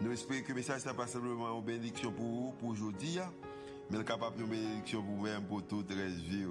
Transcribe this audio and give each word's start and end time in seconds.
Nous 0.00 0.10
espérons 0.12 0.40
que 0.42 0.48
le 0.48 0.54
message 0.54 0.84
n'est 0.86 0.94
pas 0.94 1.06
simplement 1.06 1.56
une 1.56 1.64
bénédiction 1.64 2.10
pour 2.10 2.24
vous, 2.24 2.54
pour 2.58 2.70
aujourd'hui, 2.70 3.18
mais 3.90 4.02
capable 4.04 4.40
une 4.40 4.48
bénédiction 4.48 5.02
pour 5.02 5.14
vous-même, 5.16 5.42
pour 5.42 5.62
toute 5.62 5.90
la 5.90 6.06
vie. 6.06 6.46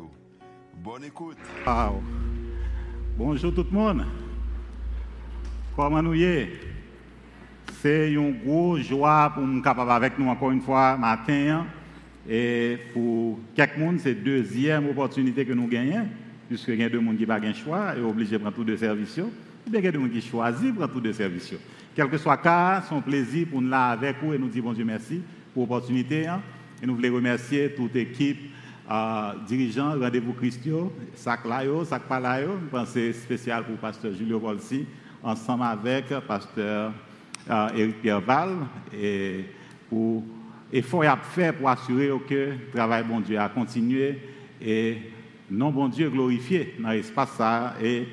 Bonne 0.78 1.04
écoute. 1.04 1.38
Bonjour 3.18 3.54
tout 3.54 3.66
le 3.70 3.78
monde. 3.78 4.06
Comment 5.76 6.02
nous 6.02 6.14
y 6.14 6.48
C'est 7.82 8.14
une 8.14 8.40
grosse 8.44 8.82
joie 8.82 9.32
pour 9.34 9.44
nous 9.44 9.62
capable 9.62 9.92
avec 9.92 10.18
nous 10.18 10.28
encore 10.28 10.52
une 10.52 10.62
fois 10.62 10.96
matin. 10.98 11.66
Et 12.30 12.78
pour 12.94 13.40
quelques 13.56 14.00
c'est 14.00 14.14
la 14.14 14.22
deuxième 14.22 14.90
opportunité 14.90 15.46
que 15.46 15.54
nous 15.54 15.68
gagnons, 15.68 16.08
puisque 16.48 16.70
il 16.70 16.80
y 16.80 16.84
a 16.84 16.90
deux 16.90 17.00
personnes 17.00 17.18
qui 17.18 17.24
n'ont 17.24 17.28
pas 17.28 17.40
de 17.40 17.54
choix 17.54 17.98
et 17.98 18.02
obligés 18.02 18.34
de 18.34 18.38
prendre 18.38 18.56
tous 18.56 18.64
deux 18.64 18.78
services. 18.78 19.20
Il 19.68 19.74
y 19.74 19.78
a 19.78 19.82
deux 19.82 19.92
personnes 19.92 20.12
qui 20.12 20.22
choisissent 20.22 20.72
de 20.72 20.78
prendre 20.78 20.94
tous 20.94 21.02
deux 21.02 21.14
services. 21.14 21.54
Quel 21.94 22.08
que 22.08 22.18
soit 22.18 22.38
le 22.38 22.42
cas, 22.42 22.82
c'est 22.88 22.96
un 22.96 23.02
plaisir 23.02 23.48
pour 23.50 23.62
nous 23.62 23.70
là 23.70 23.90
avec 23.90 24.16
vous 24.24 24.34
et 24.34 24.38
nous 24.38 24.48
dire 24.48 24.64
bon 24.64 24.72
Dieu 24.72 24.86
merci 24.86 25.22
pour 25.54 25.64
l'opportunité. 25.64 26.26
Hein. 26.26 26.42
Et 26.82 26.86
nous 26.86 26.96
voulons 26.96 27.16
remercier 27.16 27.74
toute 27.74 27.94
l'équipe 27.94 28.40
euh, 28.90 29.34
Rendez-vous 30.00 30.34
Christio, 30.34 30.94
Sac 31.14 31.46
Layo, 31.46 31.84
Sac 31.84 32.04
Palayo, 32.04 32.60
pensée 32.72 33.12
spéciale 33.12 33.66
pour 33.66 33.76
pasteur 33.76 34.14
Julio 34.14 34.40
Volsi, 34.40 34.86
ensemble 35.22 35.64
avec 35.64 36.08
pasteur 36.26 36.94
euh, 37.50 37.70
Éric 37.76 38.02
Pierre 38.02 38.22
Val, 38.22 38.52
et 38.94 39.46
pour 39.90 40.24
l'effort 40.72 41.04
à 41.04 41.18
pour 41.18 41.70
assurer 41.70 42.10
que 42.28 42.34
le 42.34 42.72
travail 42.74 43.04
bon 43.04 43.20
Dieu 43.20 43.38
a 43.38 43.50
continué 43.50 44.18
et 44.62 44.98
non 45.50 45.72
bon 45.72 45.90
Dieu 45.90 46.10
glorifié 46.10 46.76
dans 46.80 46.90
l'espace 46.92 47.38
et 47.82 48.08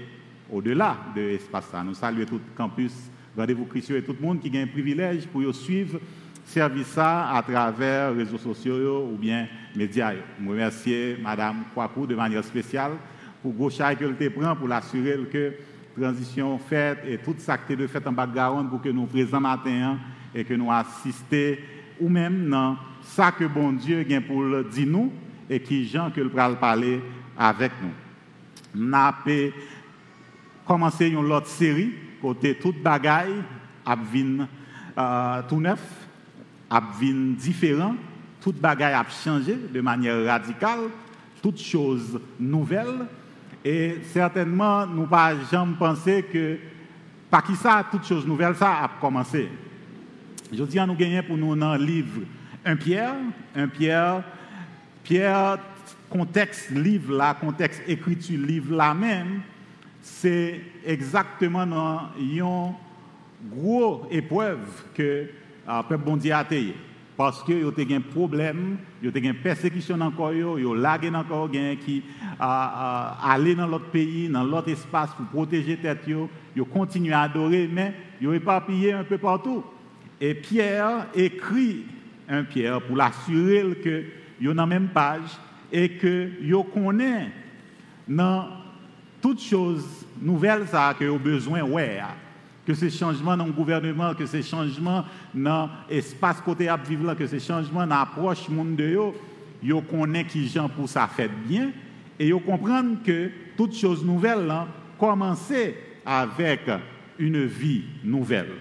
au-delà 0.51 0.97
de 1.15 1.21
l'espace. 1.21 1.71
Nous 1.85 1.95
saluons 1.95 2.27
tout 2.27 2.35
le 2.35 2.57
campus 2.57 2.93
Rendez-vous 3.39 3.67
Christ 3.67 3.93
et 3.93 4.03
tout 4.03 4.17
le 4.21 4.27
monde 4.27 4.41
qui 4.41 4.59
a 4.59 4.61
un 4.61 4.67
privilège 4.67 5.29
pour 5.29 5.55
suivre 5.55 6.01
service 6.45 6.99
à 6.99 7.41
travers 7.47 8.11
les 8.11 8.25
réseaux 8.25 8.37
sociaux 8.37 9.11
ou 9.13 9.17
bien 9.17 9.47
médias. 9.77 10.13
Je 10.43 10.49
remercie 10.49 11.15
Mme 11.23 11.67
Kwaku 11.73 12.09
de 12.09 12.17
manière 12.17 12.43
spéciale 12.43 12.93
pour 13.41 13.53
le 13.53 13.59
gros 13.59 13.71
qu'elle 13.71 14.33
prend 14.33 14.57
pour 14.57 14.67
l'assurer 14.67 15.17
que 15.31 15.53
la 15.97 16.09
transition 16.09 16.59
faite 16.59 16.99
et 17.07 17.19
tout 17.19 17.37
ça 17.39 17.57
qui 17.59 17.75
est 17.75 17.87
fait 17.87 18.05
en 18.09 18.13
background 18.13 18.71
pour 18.71 18.83
que 18.83 18.89
nous 18.89 19.07
présents 19.07 19.41
matin 19.41 19.71
hein, 19.71 19.99
et 20.35 20.43
que 20.43 20.55
nous 20.55 20.73
assistions 20.73 21.63
ou 22.01 22.09
même 22.09 22.51
dans 22.51 22.77
ça 23.03 23.31
que 23.31 23.45
bon 23.45 23.71
Dieu 23.73 24.05
a 24.11 24.21
pour 24.21 24.43
dire 24.65 24.87
nous 24.89 25.13
et 25.49 25.61
qui 25.61 25.87
gens 25.87 26.11
que 26.11 26.23
le 26.23 26.31
parler 26.31 27.01
avec 27.39 27.71
nous. 27.81 28.93
Avons 28.93 29.53
commencé 30.67 31.07
une 31.07 31.19
autre 31.19 31.47
série 31.47 32.08
côté 32.21 32.55
toute 32.57 32.83
bagaille 32.83 33.43
a 33.85 33.97
euh, 34.99 35.43
tout 35.49 35.61
neuf, 35.61 35.81
a 36.71 36.83
différent, 37.01 37.95
toute 38.41 38.57
bagaille 38.57 38.95
a 38.95 39.05
changé 39.09 39.57
de 39.73 39.81
manière 39.81 40.25
radicale, 40.25 40.91
toutes 41.43 41.61
choses 41.61 42.21
nouvelles. 42.39 43.07
Et 43.65 43.99
certainement 44.13 44.87
nous 44.87 45.07
pas 45.07 45.35
jamais 45.51 45.75
pensé 45.79 46.23
que 46.23 46.59
par 47.31 47.43
qui 47.43 47.55
ça 47.57 47.85
toutes 47.91 48.07
choses 48.07 48.27
nouvelles 48.27 48.55
ça 48.55 48.85
a 48.85 48.91
commencé. 49.01 49.49
Je 50.53 50.65
dis 50.65 50.79
à 50.79 50.87
nous 50.87 50.95
gagner 50.95 51.23
pour 51.23 51.37
nous 51.37 51.55
dans 51.55 51.77
le 51.77 51.85
livre 51.85 52.23
un 52.65 52.77
Pierre, 52.77 53.15
un 53.55 53.69
Pierre, 53.69 54.23
Pierre 55.03 55.59
contexte 56.09 56.71
livre 56.71 57.15
là, 57.15 57.35
contexte 57.35 57.83
écriture 57.87 58.41
livre 58.41 58.75
là 58.75 58.95
même 58.95 59.41
c'est 60.01 60.61
exactement 60.85 61.67
dans 61.67 62.01
une 62.19 62.73
grosse 63.51 64.07
épreuve 64.11 64.61
que 64.95 65.03
le 65.03 65.29
euh, 65.69 65.83
peuple 65.83 66.05
bon 66.05 66.19
a 66.33 66.43
été. 66.43 66.75
Parce 67.17 67.43
que 67.43 67.53
y 67.53 67.65
a 67.65 67.97
un 67.97 68.01
problème, 68.01 68.79
y 69.03 69.09
a 69.09 69.11
une 69.19 69.35
persécution 69.35 70.01
encore, 70.01 70.33
y 70.33 70.43
a 70.43 70.75
lagué 70.77 71.11
encore 71.11 71.51
qui 71.51 72.05
a 72.39 73.33
aller 73.33 73.57
dans 73.57 73.67
l'autre 73.67 73.91
pays, 73.91 74.29
dans 74.29 74.45
l'autre 74.45 74.69
espace 74.69 75.11
pour 75.17 75.27
protéger 75.27 75.77
tête 75.77 76.07
yo 76.07 76.65
continue 76.65 77.13
à 77.13 77.23
adorer 77.23 77.69
mais 77.73 77.93
yo 78.21 78.33
éparpillé 78.33 78.93
un 78.93 79.03
peu 79.03 79.19
partout. 79.19 79.65
Et 80.21 80.35
Pierre 80.35 81.07
écrit 81.15 81.87
un 82.29 82.45
Pierre 82.45 82.81
pour 82.83 82.97
l'assurer 82.97 83.65
que 83.83 84.05
yo 84.41 84.55
dans 84.55 84.67
même 84.69 84.89
page 84.89 85.39
et 85.73 85.89
que 85.91 86.31
yo 86.41 86.63
connaît 86.63 87.33
dans 88.07 88.47
toutes 89.21 89.43
choses 89.43 89.85
nouvelles 90.21 90.67
ça 90.67 90.95
que 90.99 91.05
ont 91.09 91.17
besoin 91.17 91.63
ouais 91.63 92.01
que 92.67 92.75
ces 92.75 92.91
changements 92.91 93.37
dans 93.37 93.47
le 93.47 93.53
gouvernement 93.53 94.15
que 94.15 94.27
ces 94.27 94.43
changements 94.43 95.05
dans 95.35 95.71
l'espace 95.89 96.41
côté 96.41 96.69
à 96.69 96.79
que 96.79 97.27
ces 97.27 97.41
changements 97.41 97.87
dans 97.87 97.99
l'approche 97.99 98.49
monde 98.49 98.77
de 98.77 98.89
yo 98.89 99.15
yo 99.63 99.81
connaît 99.81 100.25
qui 100.25 100.47
gens 100.49 100.69
pour 100.69 100.89
ça 100.89 101.09
fait 101.09 101.31
bien. 101.47 101.71
Et 102.19 102.29
yo 102.29 102.41
comprendre 102.41 103.03
que 103.05 103.31
toutes 103.57 103.75
choses 103.75 104.05
nouvelles 104.05 104.47
là 104.47 104.67
commencer 104.99 105.77
avec 106.05 106.61
une 107.19 107.45
vie 107.45 107.85
nouvelle. 108.05 108.53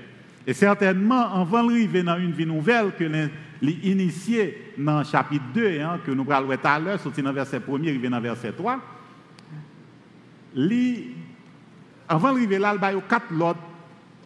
Et 0.46 0.54
certainement 0.54 1.34
avant 1.34 1.64
d'arriver 1.64 2.04
dans 2.04 2.18
une 2.18 2.32
vie 2.32 2.46
nouvelle 2.46 2.92
que 2.98 3.06
l'initié 3.62 4.74
dans 4.78 5.00
le 5.00 5.06
chapitre 5.06 5.46
2 5.54 5.80
hein, 5.82 6.00
que 6.06 6.12
nous 6.12 6.24
parlerons 6.24 6.56
tout 6.56 6.68
à 6.68 6.80
l'heure 6.80 7.00
sorti 7.00 7.22
dans 7.22 7.34
verset 7.34 7.60
1er 7.60 7.90
arrivé 7.90 8.10
dans 8.10 8.22
verset 8.22 8.52
3 8.52 8.80
avant 12.08 12.34
d'arriver 12.34 12.58
là, 12.58 12.76
il 12.76 12.82
y 12.82 12.86
a 12.86 13.02
quatre 13.02 13.32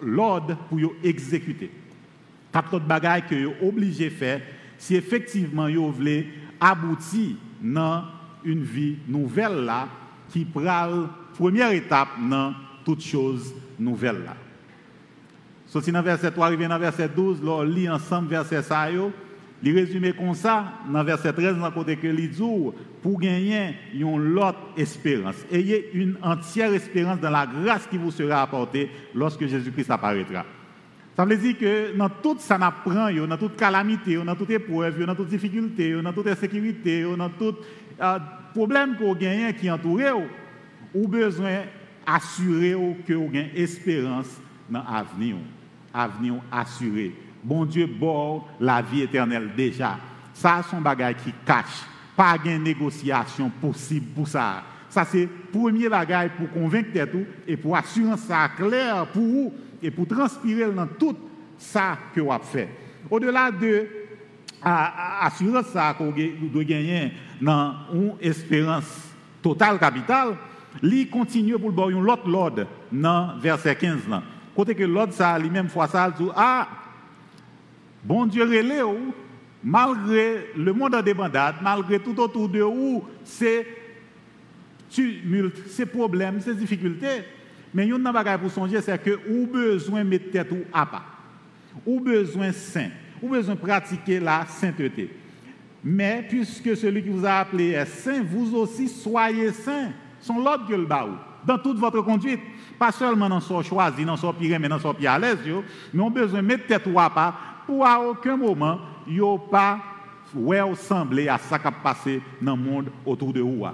l'ordre 0.01 0.57
pour 0.69 0.79
exécuter. 1.03 1.71
Quatre 2.51 2.73
autres 2.73 2.85
bagages 2.85 3.27
que 3.29 3.45
vous 3.45 3.67
obligé 3.67 4.05
de 4.05 4.15
faire 4.15 4.41
si 4.77 4.95
effectivement 4.95 5.69
vous 5.69 5.91
voulez 5.91 6.27
aboutir 6.59 7.35
dans 7.61 8.03
une 8.43 8.63
vie 8.63 8.97
nouvelle 9.07 9.69
qui 10.29 10.45
prend 10.45 10.61
la 10.61 11.09
première 11.37 11.71
étape 11.71 12.09
dans 12.29 12.53
toutes 12.83 13.03
choses 13.03 13.53
nouvelles 13.79 14.23
là. 14.25 14.35
Sorti 15.67 15.91
dans 15.91 16.01
verset 16.01 16.31
3, 16.31 16.47
arrivé 16.47 16.67
dans 16.67 16.77
verset 16.77 17.07
12, 17.07 17.41
on 17.45 17.61
lit 17.61 17.89
ensemble 17.89 18.27
verset 18.27 18.61
ça. 18.61 18.89
Il 19.63 19.73
résume 19.73 20.11
comme 20.13 20.33
ça, 20.33 20.65
dans 20.91 21.03
verset 21.03 21.31
13, 21.31 21.57
dans 21.57 21.71
côté 21.71 21.95
que 21.95 22.07
dit, 22.07 22.41
pour 23.01 23.19
gagner 23.19 23.75
une 23.93 24.37
autre 24.37 24.59
espérance. 24.77 25.45
Ayez 25.51 25.89
une 25.93 26.17
entière 26.21 26.73
espérance 26.73 27.19
dans 27.19 27.29
la 27.29 27.45
grâce 27.45 27.87
qui 27.87 27.97
vous 27.97 28.11
sera 28.11 28.41
apportée 28.41 28.89
lorsque 29.13 29.45
Jésus-Christ 29.45 29.89
apparaîtra. 29.89 30.45
Ça 31.15 31.25
veut 31.25 31.35
dire 31.35 31.57
que 31.57 31.97
dans 31.97 32.09
tout 32.09 32.37
ça 32.39 32.55
apprend, 32.55 33.11
dans 33.11 33.37
toute 33.37 33.55
calamité, 33.55 34.15
dans 34.15 34.35
toute 34.35 34.49
épreuve, 34.51 35.03
dans 35.05 35.15
toute 35.15 35.27
difficulté, 35.27 35.99
dans 36.01 36.13
toute 36.13 36.27
insécurité, 36.27 37.03
dans 37.03 37.29
tout 37.29 37.55
euh, 38.01 38.19
problème 38.53 38.95
que 38.95 39.03
vous 39.03 39.15
gagnez 39.15 39.53
qui 39.53 39.69
entoure, 39.69 39.99
avez 40.95 41.07
besoin 41.07 41.63
d'assurer 42.07 42.75
que 43.05 43.13
vous 43.13 43.27
avez 43.27 43.51
espérance 43.55 44.39
dans 44.69 44.83
l'avenir. 44.83 45.35
Avenir 45.93 46.35
assuré 46.49 47.11
bon 47.43 47.65
Dieu 47.65 47.87
bord 47.87 48.47
la 48.59 48.81
vie 48.81 49.01
éternelle 49.01 49.49
déjà. 49.55 49.97
Ça, 50.33 50.63
c'est 50.67 50.75
un 50.75 50.81
bagage 50.81 51.15
qui 51.23 51.33
cache. 51.45 51.83
Pas 52.15 52.37
de 52.37 52.51
négociation 52.51 53.49
possible 53.49 54.07
pour 54.13 54.27
ça. 54.27 54.63
Ça, 54.89 55.05
c'est 55.05 55.27
premier 55.51 55.87
bagage 55.87 56.31
pour 56.37 56.51
convaincre 56.51 57.05
tout 57.09 57.25
et 57.47 57.55
pour 57.55 57.75
assurer 57.77 58.17
ça 58.17 58.49
clair 58.55 59.07
pour 59.07 59.23
vous 59.23 59.53
et 59.81 59.89
pour 59.89 60.07
transpirer 60.07 60.69
dans 60.71 60.87
tout 60.87 61.15
ça 61.57 61.97
que 62.13 62.19
vous 62.19 62.31
avez 62.31 62.43
fait. 62.43 62.69
Au-delà 63.09 63.51
de 63.51 63.87
assurer 64.61 65.63
ça 65.63 65.95
que 65.97 66.03
vous 66.03 66.63
gagner 66.63 67.13
dans 67.41 67.73
une 67.93 68.13
espérance 68.19 69.13
totale 69.41 69.79
capitale, 69.79 70.35
il 70.83 71.09
continue 71.09 71.57
pour 71.57 71.71
le 71.71 71.99
l'autre 71.99 72.27
l'ordre 72.27 72.67
dans 72.91 73.37
verset 73.39 73.75
15. 73.75 73.99
Côté 74.55 74.75
que 74.75 74.83
l'autre, 74.83 75.13
ça, 75.13 75.39
lui-même, 75.39 75.69
fois 75.69 75.87
ça, 75.87 76.11
dit, 76.11 76.27
ah, 76.35 76.67
Bon 78.03 78.25
Dieu 78.25 78.43
relève, 78.43 78.87
malgré 79.63 80.47
le 80.55 80.73
monde 80.73 80.95
en 80.95 81.01
débandade, 81.01 81.55
malgré 81.61 81.99
tout 81.99 82.19
autour 82.19 82.49
de 82.49 82.61
vous, 82.61 83.03
ces 83.23 83.65
tumultes, 84.89 85.67
ces 85.67 85.85
problèmes, 85.85 86.39
ces 86.41 86.55
difficultés. 86.55 87.23
Mais 87.73 87.87
il 87.87 87.89
y 87.89 87.93
a 87.93 88.37
pour 88.37 88.51
songer, 88.51 88.81
c'est 88.81 89.01
que 89.01 89.19
vous 89.27 89.47
besoin 89.47 90.03
de 90.03 90.09
mettre 90.09 90.31
tête 90.31 90.53
à 90.73 90.85
pas. 90.85 91.03
Ou 91.85 91.99
besoin 91.99 92.51
saint, 92.51 92.89
Ou 93.21 93.29
besoin 93.29 93.55
de 93.55 93.59
pratiquer 93.59 94.19
la 94.19 94.45
sainteté. 94.45 95.09
Mais 95.83 96.25
puisque 96.27 96.75
celui 96.75 97.01
qui 97.01 97.09
vous 97.09 97.25
a 97.25 97.39
appelé 97.39 97.69
est 97.69 97.85
saint, 97.85 98.21
vous 98.23 98.55
aussi 98.55 98.87
soyez 98.87 99.51
saints. 99.51 99.91
Son 100.19 100.39
l'ordre 100.39 100.67
que 100.67 100.73
le. 100.73 100.85
Dans 101.45 101.57
toute 101.57 101.77
votre 101.77 102.01
conduite. 102.01 102.41
Pas 102.77 102.91
seulement 102.91 103.29
dans 103.29 103.39
son 103.39 103.61
choisi, 103.61 104.03
dans 104.03 104.17
son 104.17 104.33
pire, 104.33 104.59
mais 104.59 104.67
dans 104.67 104.79
son 104.79 104.93
pied 104.93 105.07
à 105.07 105.17
l'aise, 105.17 105.37
mais 105.93 106.01
on 106.01 106.09
besoin 106.09 106.41
de 106.41 106.47
mettre 106.47 106.67
tête 106.67 106.85
ou 106.87 106.93
pas 106.93 107.33
pour 107.65 107.85
à 107.85 108.01
aucun 108.01 108.35
moment, 108.35 108.79
yo 109.07 109.37
pas 109.37 109.79
ouais 110.33 110.61
ressembler 110.61 111.27
à 111.27 111.37
ça 111.37 111.59
qui 111.59 111.67
a 111.67 111.71
passé 111.71 112.21
dans 112.41 112.55
le 112.55 112.61
monde 112.61 112.89
autour 113.05 113.33
de 113.33 113.41
vous. 113.41 113.65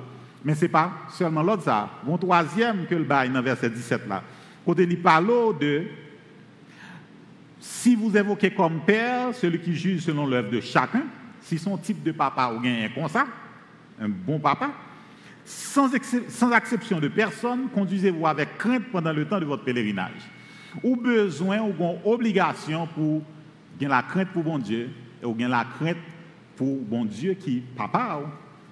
Mais 0.43 0.55
ce 0.55 0.61
n'est 0.61 0.69
pas 0.69 0.91
seulement 1.09 1.43
l'autre 1.43 1.63
ça. 1.63 1.89
Bon 2.03 2.17
troisième 2.17 2.85
que 2.85 2.95
le 2.95 3.03
bail 3.03 3.29
dans 3.29 3.41
verset 3.41 3.69
17 3.69 4.07
là. 4.07 4.23
Côté 4.65 4.83
il 4.83 5.01
parle 5.01 5.57
de 5.59 5.85
si 7.59 7.95
vous 7.95 8.15
évoquez 8.15 8.51
comme 8.51 8.81
père 8.81 9.33
celui 9.33 9.59
qui 9.59 9.75
juge 9.75 10.01
selon 10.01 10.25
l'œuvre 10.25 10.51
de 10.51 10.61
chacun, 10.61 11.03
si 11.41 11.57
son 11.57 11.77
type 11.77 12.03
de 12.03 12.11
papa 12.11 12.53
ou 12.55 12.59
bien 12.59 12.85
un 12.85 12.89
comme 12.89 13.09
ça, 13.09 13.25
un 13.99 14.09
bon 14.09 14.39
papa, 14.39 14.71
sans, 15.43 15.89
sans 16.29 16.51
exception 16.51 16.99
de 16.99 17.07
personne, 17.07 17.69
conduisez-vous 17.73 18.27
avec 18.27 18.57
crainte 18.57 18.83
pendant 18.91 19.13
le 19.13 19.25
temps 19.25 19.39
de 19.39 19.45
votre 19.45 19.63
pèlerinage. 19.63 20.29
Ou 20.83 20.95
besoin 20.95 21.59
ou 21.61 21.73
obligation 22.05 22.87
pour 22.87 23.23
gagner 23.79 23.89
la 23.89 24.03
crainte 24.03 24.29
pour 24.29 24.43
bon 24.43 24.59
Dieu 24.59 24.89
ou 25.23 25.33
gagner 25.33 25.51
la 25.51 25.65
crainte 25.65 25.97
pour 26.55 26.77
bon 26.81 27.05
Dieu 27.05 27.33
qui 27.33 27.61
papa 27.75 28.21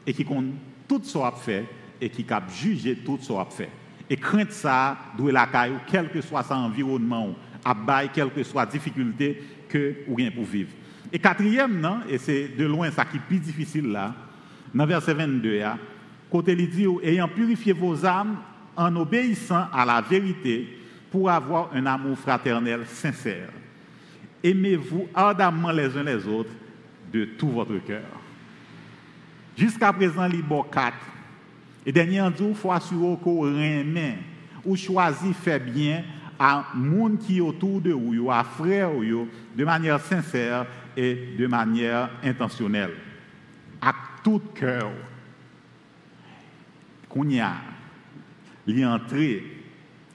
et 0.06 0.13
qui 0.13 0.25
compte 0.25 0.45
tout 0.88 1.01
ce 1.03 1.18
qu'on 1.18 1.31
fait 1.31 1.65
et 2.00 2.09
qui 2.09 2.24
cap 2.24 2.51
juger 2.51 2.95
tout 2.97 3.18
ce 3.21 3.30
qu'on 3.30 3.45
fait. 3.45 3.69
Et 4.09 4.18
crainte 4.18 4.51
ça 4.51 4.97
la 5.19 5.47
caille 5.47 5.74
quel 5.88 6.09
que 6.09 6.21
soit 6.21 6.44
son 6.44 6.56
environnement 6.56 7.36
quelle 8.13 8.30
que 8.31 8.44
soit 8.44 8.65
la 8.65 8.71
difficulté 8.71 9.42
que 9.68 9.95
ou 10.07 10.15
bien 10.15 10.31
pour 10.31 10.44
vivre. 10.44 10.71
Et 11.12 11.19
quatrième 11.19 11.80
non 11.80 12.00
et 12.09 12.18
c'est 12.18 12.50
de 12.50 12.65
loin 12.65 12.92
ça 12.92 13.06
qui 13.06 13.18
est 13.18 13.21
plus 13.27 13.39
difficile 13.39 13.88
là 13.88 14.13
dans 14.74 14.86
verset 14.86 15.13
22 15.13 15.62
côté 16.30 16.53
il 16.53 16.69
dit 16.69 16.88
ayant 17.03 17.27
purifié 17.27 17.74
vos 17.74 18.06
âmes 18.06 18.38
en 18.75 18.95
obéissant 18.95 19.68
à 19.71 19.86
la 19.86 20.01
vérité 20.01 20.68
pour 21.09 21.30
avoir 21.30 21.69
un 21.74 21.86
amour 21.86 22.18
fraternel 22.18 22.81
sincère. 22.86 23.50
Aimez-vous 24.45 25.07
ardemment 25.15 25.71
les 25.71 25.97
uns 25.97 26.03
les 26.03 26.27
autres 26.27 26.51
de 27.12 27.25
tout 27.25 27.50
votre 27.50 27.80
cœur. 27.80 28.03
Jusqu'à 29.57 29.92
présent, 29.92 30.21
a 30.21 30.63
quatre. 30.71 30.97
Et 31.83 31.92
dernier 31.92 32.24
jour, 32.38 32.50
il 32.50 32.56
faut 32.56 32.71
assurer 32.71 33.18
qu'on 33.24 33.39
remet 33.39 34.19
ou 34.63 34.75
choisit 34.75 35.36
faire 35.36 35.59
bien 35.59 36.03
à 36.38 36.68
monde 36.75 37.18
qui 37.18 37.38
est 37.38 37.42
autour 37.42 37.81
de 37.81 37.92
vous, 37.92 38.30
à 38.30 38.44
frères, 38.44 38.92
de 38.92 39.65
manière 39.65 40.00
sincère 40.00 40.68
et 40.95 41.36
de 41.39 41.47
manière 41.47 42.12
intentionnelle. 42.24 42.94
À 43.81 43.95
tout 44.24 44.42
cœur. 44.53 44.92
Qu'on 47.09 47.27
y 47.30 47.39
a, 47.39 47.56
entré 48.86 49.44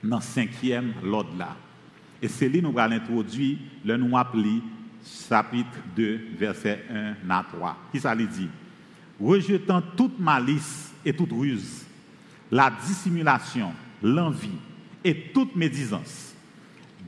dans 0.04 0.18
le 0.18 0.22
cinquième 0.22 0.92
l'ordre 1.02 1.36
là. 1.36 1.56
Et 2.22 2.28
c'est 2.28 2.48
lui 2.48 2.60
nous 2.60 2.78
allons 2.78 2.96
introduire, 2.96 3.58
le 3.84 3.96
nous 3.96 4.16
appelé 4.16 4.60
chapitre 5.28 5.78
2, 5.96 6.20
verset 6.36 6.84
1 6.90 7.30
à 7.30 7.44
3. 7.50 7.76
Qui 7.92 8.00
ça 8.00 8.14
lui 8.14 8.26
dit? 8.26 8.48
Rejetant 9.20 9.82
toute 9.96 10.18
malice 10.18 10.92
et 11.04 11.12
toute 11.12 11.32
ruse, 11.32 11.84
la 12.50 12.70
dissimulation, 12.86 13.72
l'envie 14.02 14.48
et 15.04 15.14
toute 15.32 15.56
médisance, 15.56 16.34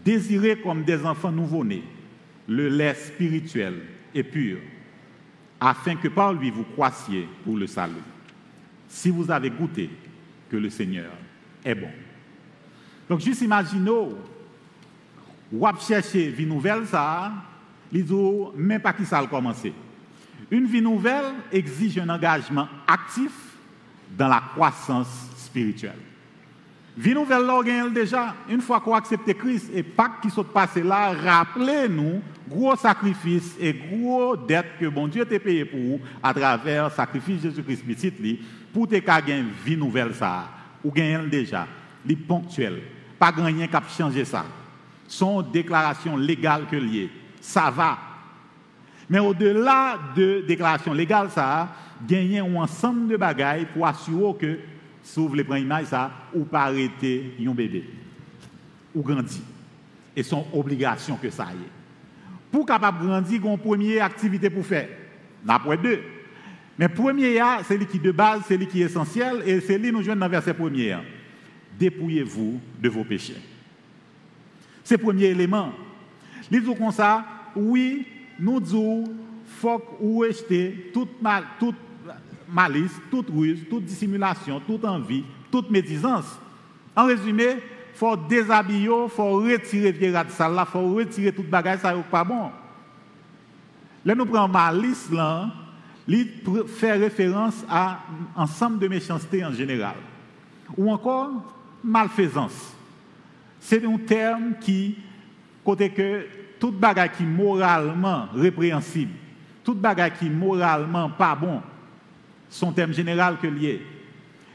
désirez 0.04 0.58
comme 0.60 0.84
des 0.84 1.04
enfants 1.04 1.32
nouveau-nés 1.32 1.84
le 2.48 2.68
lait 2.68 2.94
spirituel 2.94 3.74
et 4.14 4.22
pur, 4.22 4.58
afin 5.60 5.94
que 5.96 6.08
par 6.08 6.32
lui 6.32 6.50
vous 6.50 6.64
croissiez 6.64 7.28
pour 7.44 7.56
le 7.56 7.66
salut. 7.66 7.94
Si 8.88 9.10
vous 9.10 9.30
avez 9.30 9.50
goûté 9.50 9.88
que 10.50 10.56
le 10.56 10.68
Seigneur 10.68 11.10
est 11.64 11.74
bon. 11.74 11.90
Donc, 13.08 13.20
juste 13.20 13.42
imaginez, 15.52 15.72
vous 15.72 15.80
chercher 15.86 16.28
vie 16.28 16.46
nouvelle, 16.46 16.86
ça, 16.86 17.32
même 18.56 18.80
pas 18.80 18.92
qui 18.92 19.04
ça 19.04 19.18
a 19.18 19.26
commencé. 19.26 19.72
Une 20.50 20.66
vie 20.66 20.82
nouvelle 20.82 21.34
exige 21.50 21.98
un 21.98 22.08
engagement 22.08 22.68
actif 22.86 23.32
dans 24.16 24.28
la 24.28 24.42
croissance 24.54 25.30
spirituelle. 25.36 25.98
Vie 26.96 27.14
nouvelle, 27.14 27.46
là, 27.46 27.88
déjà, 27.88 28.34
une 28.50 28.60
fois 28.60 28.80
qu'on 28.80 28.94
accepte 28.94 29.32
Christ 29.32 29.70
et 29.72 29.82
Pâques 29.82 30.20
qui 30.20 30.30
sont 30.30 30.44
passés 30.44 30.82
là, 30.82 31.12
rappelez-nous 31.12 32.20
gros 32.48 32.76
sacrifice 32.76 33.56
et 33.58 33.72
gros 33.72 34.36
dette 34.36 34.66
que 34.78 34.86
bon 34.86 35.08
Dieu 35.08 35.24
t'a 35.24 35.38
payé 35.38 35.64
pour 35.64 35.80
vous 35.80 36.00
à 36.22 36.34
travers 36.34 36.84
le 36.84 36.90
sacrifice 36.90 37.40
de 37.40 37.48
Jésus-Christ 37.48 37.84
pour 38.72 38.86
te 38.86 38.96
gagner 38.96 39.44
vie 39.64 39.76
nouvelle 39.76 40.14
ça 40.14 40.50
ou 40.84 40.90
gagner 40.90 41.28
déjà, 41.28 41.66
les 42.04 42.16
ponctuel, 42.16 42.82
pas 43.18 43.32
gagner 43.32 43.68
qui 43.68 43.96
changer 43.96 44.26
ça. 44.26 44.44
Son 45.12 45.42
déclaration 45.42 46.16
légale 46.16 46.66
que 46.70 46.76
liée 46.76 47.10
ça 47.38 47.70
va. 47.70 47.98
Mais 49.10 49.18
au-delà 49.18 49.98
de 50.16 50.42
déclaration 50.48 50.94
légale, 50.94 51.28
ça, 51.28 51.68
gagner 52.08 52.38
un 52.38 52.54
ensemble 52.54 53.08
de 53.08 53.16
bagailles 53.18 53.66
pour 53.74 53.86
assurer 53.86 54.34
que, 54.38 54.58
sauf 55.02 55.34
les 55.34 55.44
premiers 55.44 55.84
ça, 55.84 56.10
ou 56.32 56.44
pas 56.44 56.62
arrêter 56.62 57.36
un 57.46 57.50
bébé, 57.50 57.84
ou 58.94 59.02
grandir. 59.02 59.42
Et 60.16 60.22
son 60.22 60.46
obligation 60.54 61.16
que 61.16 61.28
ça 61.28 61.48
y 61.50 61.56
est. 61.56 61.70
Pour 62.50 62.64
capable 62.64 63.04
grandir, 63.04 63.44
une 63.44 63.58
première 63.58 64.06
activité 64.06 64.48
pour 64.48 64.64
faire. 64.64 64.88
D'après 65.44 65.76
deux. 65.76 66.00
Mais 66.78 66.88
premier, 66.88 67.38
c'est 67.64 67.76
lui 67.76 67.84
qui 67.84 67.98
de 67.98 68.12
base, 68.12 68.44
c'est 68.48 68.56
lui 68.56 68.66
qui 68.66 68.80
est 68.80 68.86
essentiel, 68.86 69.42
et 69.44 69.60
c'est 69.60 69.76
lui 69.76 69.92
nous 69.92 70.02
joignons 70.02 70.20
dans 70.20 70.26
le 70.26 70.32
verset 70.32 70.54
premier. 70.54 70.96
Dépouillez-vous 71.78 72.60
de 72.80 72.88
vos 72.88 73.04
péchés. 73.04 73.51
C'est 74.84 74.96
le 74.96 75.02
premier 75.02 75.26
élément. 75.26 75.70
Lisons 76.50 76.74
comme 76.74 76.92
ça, 76.92 77.24
oui, 77.54 78.06
nous 78.38 78.60
disons, 78.60 79.04
faut 79.46 79.82
rejeter 80.00 80.90
toute, 80.92 81.20
mal, 81.22 81.44
toute 81.58 81.76
malice, 82.48 83.00
toute 83.10 83.30
ruse, 83.30 83.64
toute 83.68 83.84
dissimulation, 83.84 84.60
toute 84.60 84.84
envie, 84.84 85.24
toute 85.50 85.70
médisance. 85.70 86.38
En 86.94 87.06
résumé, 87.06 87.56
faut 87.94 88.16
déshabiller, 88.16 89.08
faut 89.08 89.32
retirer 89.34 89.92
le 89.92 90.24
de 90.24 90.30
ça 90.30 90.48
là, 90.48 90.64
faut 90.64 90.94
retirer 90.94 91.32
toute 91.32 91.48
bagage 91.48 91.80
ça 91.80 91.94
n'est 91.94 92.02
pas 92.02 92.24
bon. 92.24 92.50
Là 94.04 94.14
nous 94.14 94.26
prenons 94.26 94.48
malice 94.48 95.10
là, 95.10 95.50
fait 96.66 96.92
référence 96.92 97.64
à 97.68 98.00
ensemble 98.34 98.78
de 98.78 98.88
méchanceté 98.88 99.44
en 99.44 99.52
général. 99.52 99.94
Ou 100.76 100.90
encore 100.90 101.30
malfaisance. 101.84 102.74
C'est 103.64 103.86
un 103.86 103.96
terme 103.96 104.54
qui 104.60 104.96
côté 105.64 105.88
que 105.90 106.26
toute 106.58 106.78
bagage 106.78 107.12
qui 107.16 107.22
moralement 107.22 108.26
répréhensible, 108.34 109.12
toute 109.62 109.78
bagage 109.78 110.18
qui 110.18 110.28
moralement 110.28 111.08
pas 111.08 111.36
bon, 111.36 111.62
son 112.50 112.72
terme 112.72 112.92
général 112.92 113.38
que 113.38 113.46
lié. 113.46 113.80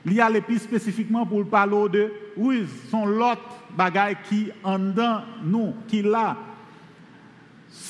Y 0.06 0.20
a 0.20 0.30
l'épice 0.30 0.64
spécifiquement 0.64 1.26
pour 1.26 1.48
parler 1.48 1.90
de 1.90 2.14
oui, 2.36 2.66
son 2.92 3.06
l'autre 3.06 3.42
bagage 3.76 4.18
qui 4.28 4.52
en 4.62 4.78
dedans 4.78 5.22
nous, 5.42 5.74
qui 5.88 6.02
là. 6.02 6.36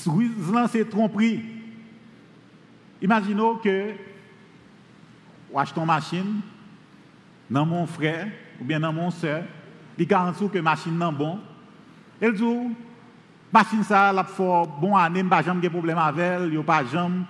Oui, 0.06 0.32
c'est 0.72 0.88
tromperie. 0.88 1.42
Imaginons 3.02 3.56
que 3.56 3.92
ou 5.52 5.60
achetons 5.60 5.86
machine 5.86 6.42
dans 7.50 7.66
mon 7.66 7.88
frère 7.88 8.28
ou 8.62 8.64
bien 8.64 8.80
dans 8.80 8.94
mon 8.94 9.10
soeur, 9.10 9.44
il 9.98 10.08
garantit 10.08 10.48
que 10.50 10.60
machine 10.60 10.98
n'est 10.98 11.12
bon. 11.12 11.40
Elle 12.20 12.34
dit 12.34 12.44
machine 13.52 13.84
ça 13.84 14.12
la 14.12 14.24
fait 14.24 14.64
bon 14.80 14.96
année 14.96 15.24
pas 15.24 15.42
jamais 15.42 15.62
de 15.62 15.70
problème 15.70 15.98
avec 15.98 16.24
elle 16.24 16.54
yo 16.54 16.64
pas 16.64 16.84
jamais 16.86 17.24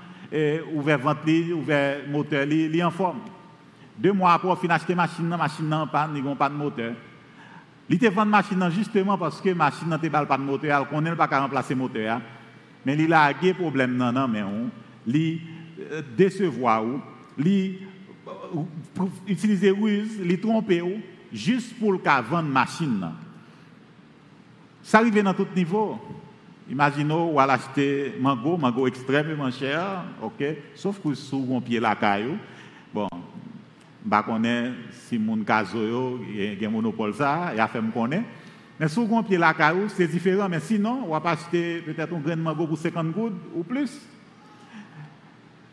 ouvert 0.74 1.00
ventre 1.00 1.54
ouvert 1.54 2.00
moteur 2.10 2.46
li, 2.46 2.84
en 2.84 2.92
forme 2.92 3.20
deux 3.98 4.14
mois 4.14 4.34
après 4.34 4.56
fin 4.56 4.70
acheter 4.70 4.96
machine 4.96 5.30
la 5.30 5.38
machine 5.38 5.68
n'a 5.68 5.86
pas 5.86 6.08
ni 6.08 6.22
pas 6.36 6.50
de 6.50 6.56
moteur. 6.56 6.94
Il 7.90 7.98
te 7.98 8.08
vendre 8.08 8.32
machine 8.32 8.70
justement 8.72 9.18
parce 9.18 9.40
que 9.40 9.54
machine 9.54 9.88
n'a 9.88 9.98
pas 9.98 10.38
de 10.38 10.44
moteur 10.44 10.82
elle 10.82 10.96
connaît 10.96 11.16
pas 11.16 11.28
qu'à 11.28 11.42
remplacer 11.42 11.76
moteur 11.76 12.20
mais 12.86 12.96
il 12.96 13.14
a 13.14 13.26
un 13.28 13.54
problème 13.54 13.96
non 13.96 14.12
non 14.12 14.28
mais 14.28 14.44
on 14.44 14.70
li 15.06 15.42
euh, 15.80 16.02
décevoir 16.18 16.84
ou 16.84 17.00
li 17.38 17.80
euh, 18.28 19.04
utiliser 19.28 19.72
ruse 19.72 20.20
li 20.22 20.40
tromper 20.40 20.82
ou 20.82 21.00
juste 21.31 21.77
pour 21.79 21.91
le 21.91 22.00
vendre 22.00 22.50
machine 22.50 23.12
ça 24.88 25.00
arrive 25.00 25.22
dans 25.22 25.34
tout 25.34 25.48
niveau. 25.53 26.00
Imaginons 26.69 27.34
ou 27.34 27.39
à 27.41 27.46
l'acheter 27.46 28.13
mango, 28.22 28.55
mango 28.55 28.88
extrêmement 28.88 29.51
cher, 29.51 30.03
ok, 30.22 30.46
sauf 30.75 30.98
que 31.03 31.13
sous 31.13 31.39
mon 31.39 31.60
pied 31.60 31.77
la 31.77 31.93
caillou. 31.93 32.38
Bon, 32.93 33.10
bah 34.05 34.24
connaît 34.24 34.72
si 34.91 35.19
mon 35.19 35.43
caso 35.43 36.22
y 36.34 36.65
a 36.65 36.69
monopole 36.69 37.13
ça, 37.13 37.51
il 37.53 37.60
a 37.60 37.67
fait 37.67 37.81
me 37.81 37.91
connaître. 37.91 38.24
Mais 38.79 38.88
si 38.88 39.05
vous 39.05 39.24
pied 39.24 39.38
la 39.38 39.53
caillou, 39.53 39.89
c'est 39.89 40.07
différent. 40.07 40.48
Mais 40.48 40.62
sinon, 40.62 41.03
on 41.05 41.12
va 41.12 41.19
pas 41.19 41.31
acheter 41.31 41.81
peut-être 41.81 42.13
un 42.13 42.19
grain 42.19 42.38
de 42.38 42.41
mango 42.41 42.65
pour 42.65 42.77
50 42.77 43.12
gouttes 43.12 43.41
ou 43.53 43.63
plus. 43.63 43.91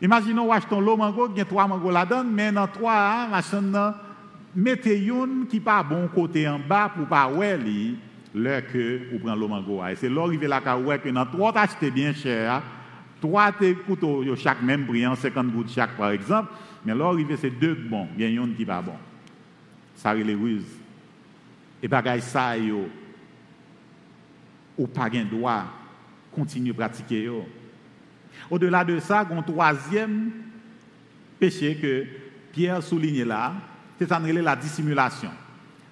Imaginons, 0.02 0.48
on 0.48 0.52
achète 0.52 0.72
un 0.72 0.80
lot 0.80 0.96
mango, 0.96 1.28
il 1.30 1.38
y 1.38 1.40
a 1.40 1.44
trois 1.44 1.68
mangos 1.68 1.92
là-dedans, 1.92 2.24
mais 2.24 2.50
dans 2.50 2.66
trois, 2.66 2.96
hein, 2.96 3.28
mettez 4.54 5.04
une 5.06 5.46
qui 5.48 5.60
pas 5.60 5.82
bon 5.82 6.08
côté 6.08 6.48
en 6.48 6.58
bas 6.58 6.90
pour 6.94 7.06
pas 7.06 7.28
ouais 7.28 7.58
l'heure 8.34 8.62
que 8.66 9.10
vous 9.12 9.18
prenez 9.18 9.40
le 9.40 9.46
mango. 9.46 9.84
Et 9.86 9.94
c'est 9.96 10.08
là 10.08 10.22
arrivé 10.22 10.46
la 10.46 10.60
caillou 10.60 10.90
que 11.02 11.08
dans 11.08 11.26
trois, 11.26 11.56
acheté 11.56 11.90
bien 11.90 12.12
cher. 12.12 12.62
Trois 13.20 13.52
couteaux, 13.86 14.24
chaque 14.36 14.62
même 14.62 14.86
prix, 14.86 15.02
50 15.02 15.36
hein, 15.36 15.50
gouttes 15.54 15.70
chaque 15.70 15.96
par 15.96 16.10
exemple. 16.10 16.52
Mais 16.84 16.94
là, 16.94 17.06
arrivé, 17.06 17.36
c'est 17.36 17.50
deux 17.50 17.74
bons, 17.74 18.08
il 18.16 18.22
y 18.22 18.24
a 18.24 18.28
une 18.28 18.54
qui 18.54 18.64
pas 18.64 18.82
bon. 18.82 18.92
Ça, 19.94 20.12
les 20.14 20.34
ruses. 20.34 20.66
Et 21.82 21.88
bagay 21.88 22.20
ça 22.20 22.56
yo 22.56 22.88
ou 24.76 24.86
pas 24.86 25.08
gain 25.08 25.24
droit 25.30 25.64
continuer 26.34 26.72
pratiquer 26.72 27.30
Au-delà 28.50 28.84
de 28.84 28.98
ça, 28.98 29.26
un 29.30 29.42
troisième 29.42 30.30
péché 31.38 31.76
que 31.76 32.04
Pierre 32.52 32.82
souligne 32.82 33.24
là, 33.24 33.52
c'est 33.98 34.08
ça 34.08 34.18
la 34.20 34.56
dissimulation. 34.56 35.30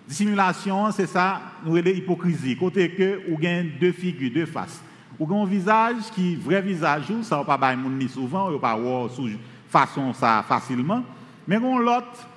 Dissimulation, 0.08 0.90
c'est 0.90 1.06
ça, 1.06 1.40
nous 1.64 1.76
l'hypocrisie. 1.76 2.56
Côté 2.56 2.90
que 2.90 3.20
ou 3.30 3.38
gain 3.38 3.64
deux 3.80 3.92
figures, 3.92 4.32
deux 4.32 4.46
faces. 4.46 4.82
Ou 5.18 5.32
un 5.34 5.46
visage 5.46 6.10
qui 6.14 6.34
vrai 6.36 6.60
visage 6.60 7.04
ça 7.22 7.42
va 7.42 7.56
pas 7.58 7.76
ni 7.76 8.08
souvent, 8.08 8.50
ou 8.50 8.58
pas 8.58 8.76
sous 9.14 9.30
façon 9.68 10.12
ça 10.12 10.44
facilement, 10.46 11.04
mais 11.46 11.58
l'autre 11.58 12.28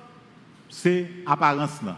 c'est 0.68 1.06
apparence 1.26 1.82
là. 1.82 1.96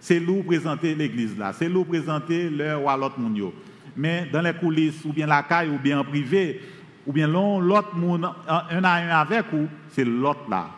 C'est 0.00 0.18
nous 0.18 0.42
présenter 0.42 0.94
l'église 0.94 1.36
là, 1.36 1.52
c'est 1.52 1.68
nous 1.68 1.84
présenter 1.84 2.48
l'heure 2.48 2.82
ou 2.82 2.88
à 2.88 2.96
l'autre 2.96 3.18
monde. 3.18 3.52
Mais 3.96 4.28
dans 4.32 4.40
les 4.40 4.54
coulisses, 4.54 5.04
ou 5.04 5.12
bien 5.12 5.26
la 5.26 5.42
caille, 5.42 5.68
ou 5.68 5.78
bien 5.78 6.00
en 6.00 6.04
privé, 6.04 6.60
ou 7.06 7.12
bien 7.12 7.26
l'autre 7.26 7.94
monde, 7.94 8.28
un 8.48 8.84
à 8.84 8.92
un 8.94 9.08
avec 9.08 9.46
vous, 9.52 9.68
c'est 9.90 10.04
l'autre 10.04 10.48
là 10.48 10.70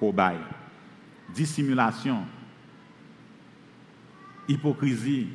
qu'on 0.00 0.12
baille. 0.12 0.38
Dissimulation, 1.34 2.24
hypocrisie. 4.48 5.28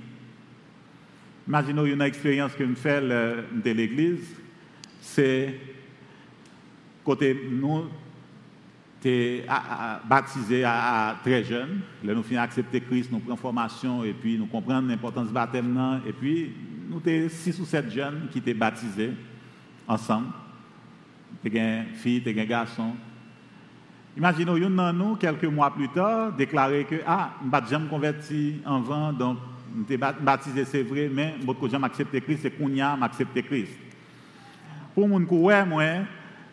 Imaginez 1.47 1.91
une 1.91 2.01
expérience 2.01 2.53
que 2.53 2.63
nous 2.63 2.75
faisons 2.75 3.07
de 3.07 3.71
l'église, 3.71 4.35
c'est 5.01 5.59
côté 7.03 7.49
nous 7.51 7.85
es 9.05 9.45
baptisé 10.07 10.63
à, 10.63 11.17
très 11.23 11.43
jeune. 11.43 11.81
Là, 12.03 12.13
nous 12.13 12.23
finissons 12.23 12.43
accepter 12.43 12.81
Christ, 12.81 13.11
nous 13.11 13.19
prenons 13.19 13.35
formation 13.35 14.03
et 14.03 14.13
puis 14.13 14.37
nous 14.37 14.47
comprenons 14.47 14.87
l'importance 14.87 15.27
du 15.27 15.33
baptême. 15.33 16.01
Et 16.05 16.13
puis, 16.13 16.53
nous 16.89 17.01
sommes 17.01 17.29
six 17.29 17.59
ou 17.59 17.65
sept 17.65 17.89
jeunes 17.91 18.27
qui 18.31 18.39
étaient 18.39 18.53
baptisés 18.53 19.11
ensemble. 19.87 20.27
Tu 21.43 21.57
une 21.57 21.85
fille, 21.95 22.21
tu 22.21 22.37
un 22.37 22.45
garçon. 22.45 22.93
Imaginons, 24.19 24.55
de 24.55 25.17
quelques 25.17 25.45
mois 25.45 25.71
plus 25.71 25.87
tard, 25.87 26.33
déclaré 26.33 26.83
que, 26.83 26.95
ah, 27.07 27.29
je 27.69 27.75
me 27.77 27.87
converti 27.87 28.61
en 28.65 28.81
vent, 28.81 29.13
donc, 29.13 29.37
je 29.89 29.95
baptisé, 29.95 30.65
c'est 30.65 30.83
vrai, 30.83 31.09
mais 31.09 31.35
je 31.41 31.69
jamais 31.69 31.85
accepté 31.85 32.19
Christ, 32.19 32.39
c'est 32.41 32.51
qu'on 32.51 32.77
a 32.81 32.97
accepté 33.01 33.41
Christ. 33.41 33.71
Pour 34.93 35.07
mon 35.07 35.21
moi, 35.21 35.85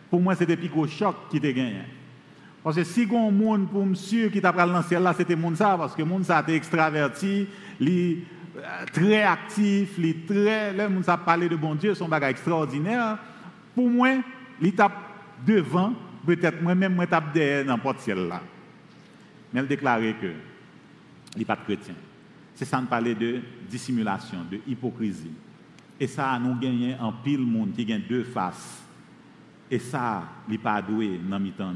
pour 0.09 0.21
moi, 0.21 0.33
c'était 0.35 0.57
un 0.57 0.87
choc 0.87 1.15
qui 1.29 1.37
était 1.37 1.53
gagné. 1.53 1.81
Parce 2.63 2.77
que 2.77 2.85
si 2.85 3.03
un 3.03 3.31
monde 3.31 3.69
pour 3.69 3.85
monsieur 3.85 4.29
qui 4.29 4.39
t'a 4.39 4.53
pris 4.53 4.65
dans 4.65 4.81
ciel 4.81 5.03
là, 5.03 5.13
c'était 5.13 5.35
monde 5.35 5.57
ça, 5.57 5.75
parce 5.77 5.93
que 5.93 6.03
monde 6.03 6.23
ça 6.23 6.39
était 6.39 6.55
extraverti, 6.55 7.47
li, 7.81 8.23
euh, 8.55 8.85
très 8.93 9.23
actif, 9.23 9.97
li, 9.97 10.15
très, 10.25 10.71
le 10.71 10.87
monde 10.87 11.03
ça 11.03 11.17
parlé 11.17 11.49
de 11.49 11.55
bon 11.57 11.75
Dieu, 11.75 11.93
son 11.95 12.07
bagage 12.07 12.31
extraordinaire. 12.31 13.17
Pour 13.75 13.89
moi, 13.89 14.09
il 14.61 14.73
tape 14.73 14.93
devant, 15.45 15.91
peut-être 16.27 16.61
moi-même, 16.61 16.93
moi 16.93 17.07
tape 17.07 17.33
derrière 17.33 17.65
n'importe 17.65 17.99
ciel 17.99 18.27
là. 18.27 18.41
Mais 19.51 19.61
elle 19.61 19.67
déclarait 19.67 20.15
que 20.21 20.33
il 21.35 21.39
n'est 21.39 21.45
pas 21.45 21.55
de 21.55 21.61
chrétien. 21.61 21.95
C'est 22.53 22.65
ça, 22.65 22.81
nous 22.81 22.87
parlait 22.87 23.15
de 23.15 23.39
dissimulation, 23.69 24.39
de 24.51 24.59
hypocrisie. 24.67 25.31
Et 25.99 26.07
ça, 26.07 26.37
nous 26.39 26.55
gagnons 26.55 26.97
en 26.99 27.13
pile 27.13 27.45
monde 27.45 27.71
qui 27.73 27.85
gagne 27.85 28.01
deux 28.09 28.23
faces. 28.23 28.83
Et 29.69 29.79
ça, 29.79 30.23
il 30.47 30.53
n'est 30.53 30.57
pas 30.57 30.81
doué 30.81 31.19
dans 31.29 31.39
mi-temps. 31.39 31.73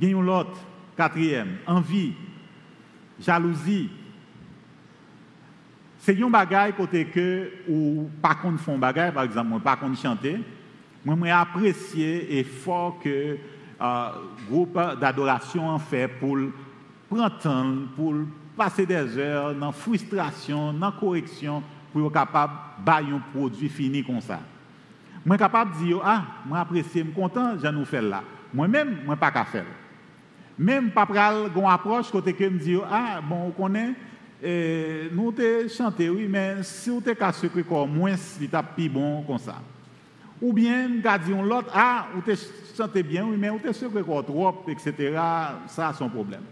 Gagnons 0.00 0.22
l'autre, 0.22 0.58
quatrième, 0.96 1.56
envie, 1.66 2.12
jalousie. 3.20 3.90
C'est 5.98 6.22
un 6.22 6.30
bagage 6.30 6.74
côté 6.76 7.06
que, 7.06 7.50
ou 7.68 8.08
pas 8.22 8.34
qu'on 8.34 8.56
font 8.56 8.78
bagage, 8.78 9.14
par 9.14 9.24
exemple, 9.24 9.60
pas 9.60 9.76
qu'on 9.76 9.94
chanter. 9.94 10.38
Moi, 11.16 11.28
j'ai 11.28 11.30
apprécié 11.30 12.44
fort 12.44 12.98
que 13.02 13.08
le 13.08 13.38
euh, 13.80 14.08
groupe 14.50 14.78
d'adoration 15.00 15.78
fait 15.78 16.08
pour 16.08 16.36
prendre 17.08 17.88
pour 17.96 18.14
passer 18.56 18.84
des 18.84 19.16
heures 19.16 19.54
dans 19.54 19.72
frustration, 19.72 20.72
dans 20.74 20.92
correction, 20.92 21.62
pour 21.92 22.06
être 22.06 22.12
capable 22.12 22.52
de 22.80 22.90
faire 22.90 23.14
un 23.14 23.22
produit 23.32 23.68
fini 23.68 24.04
comme 24.04 24.20
ça. 24.20 24.40
Moi, 25.24 25.36
suis 25.36 25.38
capable 25.38 25.72
de 25.72 25.84
dire, 25.84 26.00
ah, 26.04 26.24
moi, 26.44 26.58
apprécié, 26.58 27.02
je 27.02 27.06
suis 27.06 27.14
content, 27.14 27.56
je 27.58 27.68
nous 27.68 27.84
fais 27.84 28.02
là. 28.02 28.22
Moi-même, 28.52 28.98
je 29.04 29.10
ne 29.10 29.14
pas 29.14 29.30
qu'à 29.30 29.44
faire. 29.44 29.64
Même 30.58 30.90
pas 30.90 31.06
pral 31.06 31.50
gon 31.54 31.68
approche 31.68 32.10
côté 32.10 32.32
que 32.32 32.44
me 32.44 32.58
dit 32.58 32.76
ah 32.90 33.20
bon 33.22 33.46
on 33.46 33.50
connaît 33.50 33.94
eh, 34.42 35.08
nous 35.12 35.30
te 35.30 35.68
chanté 35.68 36.08
oui 36.08 36.26
mais 36.28 36.56
si 36.62 36.90
on 36.90 37.00
te 37.00 37.10
casse 37.10 37.38
secret 37.38 37.64
moins 37.86 38.16
plus 38.74 38.88
bon 38.88 39.22
comme 39.22 39.38
ça. 39.38 39.62
Ou 40.40 40.52
bien 40.52 40.88
on 41.32 41.42
l'autre 41.42 41.70
ah 41.74 42.06
on 42.16 42.20
te 42.20 42.32
chanté 42.76 43.02
bien 43.02 43.26
oui 43.28 43.36
mais 43.38 43.50
on 43.50 43.58
te 43.58 43.72
secret 43.72 44.02
trop 44.02 44.64
etc. 44.68 45.18
ça 45.66 45.92
son 45.92 46.08
problème. 46.08 46.42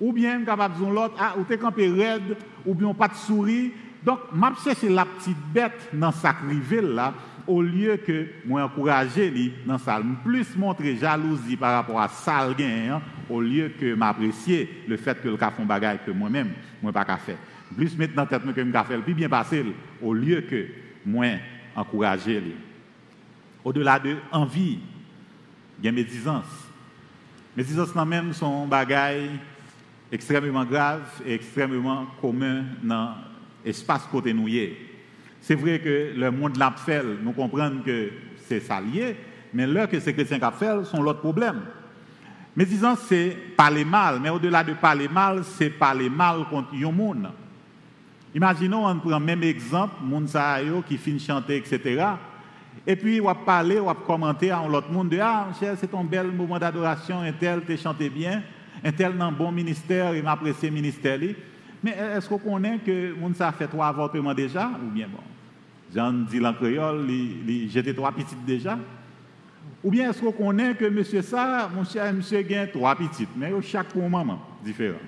Ou 0.00 0.12
bien 0.12 0.44
capable 0.44 0.76
dire 0.76 0.90
l'autre 0.90 1.14
ah 1.18 1.34
on 1.38 1.44
te 1.44 1.54
campé 1.54 1.88
raide 1.88 2.36
ou 2.64 2.74
bien 2.74 2.92
pas 2.94 3.08
de 3.08 3.14
souris 3.14 3.72
donc 4.04 4.20
m'a 4.32 4.52
chercher 4.62 4.88
la 4.88 5.04
petite 5.04 5.36
bête 5.52 5.90
dans 5.92 6.12
sa 6.12 6.32
rivelle 6.48 6.94
là 6.94 7.12
au 7.46 7.62
lieu 7.62 7.96
que 7.96 8.26
moi 8.44 8.64
encourager 8.64 9.30
lui 9.30 9.52
dans 9.64 9.78
ça, 9.78 10.00
plus 10.24 10.56
montrer 10.56 10.96
jalousie 10.96 11.56
par 11.56 11.74
rapport 11.74 12.00
à 12.00 12.08
ça 12.08 12.48
hein, 12.48 13.00
au 13.28 13.40
lieu 13.40 13.72
que 13.78 13.94
m'apprécier 13.94 14.84
le 14.88 14.96
fait 14.96 15.20
que 15.20 15.28
le 15.28 15.36
cas 15.36 15.50
font 15.50 15.64
bagaille 15.64 16.00
que 16.04 16.10
moi-même, 16.10 16.50
moi 16.82 16.92
pas 16.92 17.04
qu'à 17.04 17.16
faire. 17.16 17.38
Plus 17.76 17.96
dans 18.14 18.26
tête 18.26 18.42
que 18.42 18.60
me 18.60 18.72
faire 18.72 19.02
plus 19.02 19.14
bien 19.14 19.28
passer 19.28 19.64
au 20.02 20.14
lieu 20.14 20.42
que 20.42 20.66
moi 21.04 21.26
encourager 21.74 22.40
lui. 22.40 22.54
Au-delà 23.66 23.98
de 23.98 24.14
envie, 24.30 24.78
il 25.80 25.84
y 25.84 25.88
a 25.88 25.90
médisance. 25.90 26.68
Médisance 27.56 27.92
même 27.96 28.32
sont 28.32 28.64
bagaille 28.68 29.28
extrêmement 30.12 30.64
grave 30.64 31.02
et 31.26 31.34
extrêmement 31.34 32.06
commun 32.20 32.62
dans 32.80 33.14
l'espace 33.64 34.06
côté 34.06 34.32
nouillé. 34.32 34.88
C'est 35.40 35.56
vrai 35.56 35.80
que 35.80 36.12
le 36.16 36.30
monde 36.30 36.56
l'a 36.56 36.70
fait, 36.76 37.02
nous 37.20 37.32
comprenons 37.32 37.82
que 37.82 38.10
c'est 38.46 38.60
ça 38.60 38.80
mais 39.52 39.66
là 39.66 39.88
que 39.88 39.98
ces 39.98 40.14
chrétiens 40.14 40.38
qui 40.38 40.58
fait, 40.60 40.84
sont 40.84 41.02
l'autre 41.02 41.18
problème. 41.18 41.62
Mais 42.54 42.66
disons, 42.66 42.94
c'est 42.94 43.36
parler 43.56 43.84
mal, 43.84 44.20
mais 44.20 44.30
au-delà 44.30 44.62
de 44.62 44.74
parler 44.74 45.08
mal, 45.08 45.42
c'est 45.42 45.70
parler 45.70 46.08
mal 46.08 46.44
contre 46.48 46.68
le 46.72 46.88
monde. 46.92 47.30
Imaginons, 48.32 48.86
on 48.86 48.96
prend 49.00 49.18
le 49.18 49.24
même 49.24 49.42
exemple, 49.42 49.96
monde 50.04 50.28
qui 50.86 50.98
finit 50.98 51.18
chanter, 51.18 51.56
etc. 51.56 52.04
Et 52.84 52.96
puis, 52.96 53.20
on 53.20 53.26
va 53.26 53.34
parler, 53.34 53.78
on 53.78 53.86
va 53.86 53.94
commenter 53.94 54.50
à 54.50 54.66
l'autre 54.66 54.90
monde, 54.90 55.14
ah, 55.20 55.48
cher, 55.58 55.74
c'est 55.78 55.92
un 55.94 56.04
bel 56.04 56.28
moment 56.28 56.58
d'adoration, 56.58 57.20
un 57.20 57.32
tel, 57.32 57.62
tu 57.64 57.76
chanté 57.76 58.08
bien, 58.08 58.42
un 58.84 58.92
tel 58.92 59.16
dans 59.16 59.26
un 59.26 59.32
bon 59.32 59.52
ministère, 59.52 60.14
il 60.14 60.22
m'apprécie 60.22 60.66
le 60.66 60.72
ministère. 60.72 61.18
Mais 61.82 61.90
est-ce 61.90 62.28
qu'on 62.28 62.38
connaît 62.38 62.78
que 62.78 63.14
monde 63.14 63.36
ça 63.36 63.52
fait 63.52 63.66
trois 63.66 63.88
avortements 63.88 64.34
déjà, 64.34 64.70
ou 64.82 64.90
bien 64.90 65.08
bon? 65.08 65.22
Jean 65.94 66.12
dit 66.12 66.44
en 66.44 66.52
j'étais 67.68 67.94
trois 67.94 68.12
petites 68.12 68.44
déjà? 68.44 68.78
Ou 69.84 69.90
bien 69.90 70.10
est-ce 70.10 70.20
qu'on 70.20 70.32
connaît 70.32 70.74
que 70.74 70.86
monsieur 70.86 71.22
ça, 71.22 71.70
mon 71.74 71.84
cher 71.84 72.12
monsieur 72.12 72.42
gagne 72.42 72.68
trois 72.72 72.94
petites, 72.94 73.28
mais 73.36 73.52
chaque 73.62 73.94
maman 73.94 74.40
différent? 74.64 74.98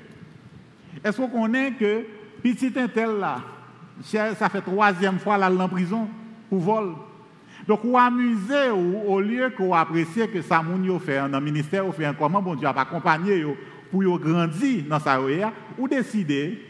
Est-ce 1.03 1.17
qu'on 1.17 1.29
connaît 1.29 1.73
que 1.73 2.05
petit 2.43 2.71
tel 2.71 3.19
là, 3.19 3.41
ça 4.03 4.49
fait 4.49 4.61
troisième 4.61 5.19
fois 5.19 5.39
là 5.39 5.51
en 5.51 5.69
prison 5.69 6.09
pour 6.49 6.59
vol? 6.59 6.95
Donc, 7.67 7.81
vous 7.85 7.97
amusez 7.97 8.71
au 8.71 9.21
lieu 9.21 9.51
qu'on 9.57 9.75
apprécie 9.75 10.29
que 10.33 10.43
ça 10.43 10.63
moun 10.63 11.01
fait 11.01 11.19
dans 11.29 11.39
le 11.39 11.45
ministère, 11.45 11.87
ou 11.87 11.93
fait 11.93 12.11
comment 12.19 12.41
bon 12.41 12.55
Dieu 12.55 12.69
a 12.69 12.81
accompagné 12.81 13.45
pour 13.91 14.19
grandir 14.19 14.85
dans 14.89 15.01
sa 15.01 15.21
vie, 15.21 15.43
ou 15.77 15.89
décider 15.89 16.65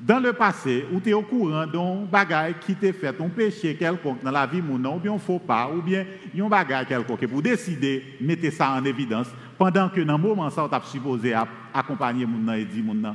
dans 0.00 0.18
le 0.18 0.32
passé, 0.32 0.84
où 0.92 0.98
tu 0.98 1.10
es 1.10 1.12
au 1.12 1.22
courant 1.22 1.66
d'un 1.66 2.04
bagage 2.10 2.54
qui 2.60 2.74
t'a 2.74 2.92
fait, 2.92 3.20
un 3.20 3.28
péché 3.28 3.76
quelconque 3.76 4.22
dans 4.22 4.32
la 4.32 4.46
vie, 4.46 4.60
ou 4.60 4.98
bien 4.98 5.12
un 5.12 5.18
faux 5.18 5.38
pas, 5.38 5.70
ou 5.72 5.80
bien 5.80 6.04
un 6.36 6.48
bagage 6.48 6.88
quelconque, 6.88 7.26
pour 7.26 7.40
décider, 7.40 8.16
mettre 8.20 8.52
ça 8.52 8.72
en 8.72 8.84
évidence, 8.84 9.28
pendant 9.56 9.88
que 9.88 10.00
dans 10.00 10.16
le 10.16 10.22
moment 10.22 10.50
ça, 10.50 10.66
tu 10.68 10.74
as 10.74 10.82
supposé 10.82 11.34
accompagner 11.72 12.26
mon 12.26 12.52
et 12.52 12.64
dire 12.64 12.84
mon 12.84 13.14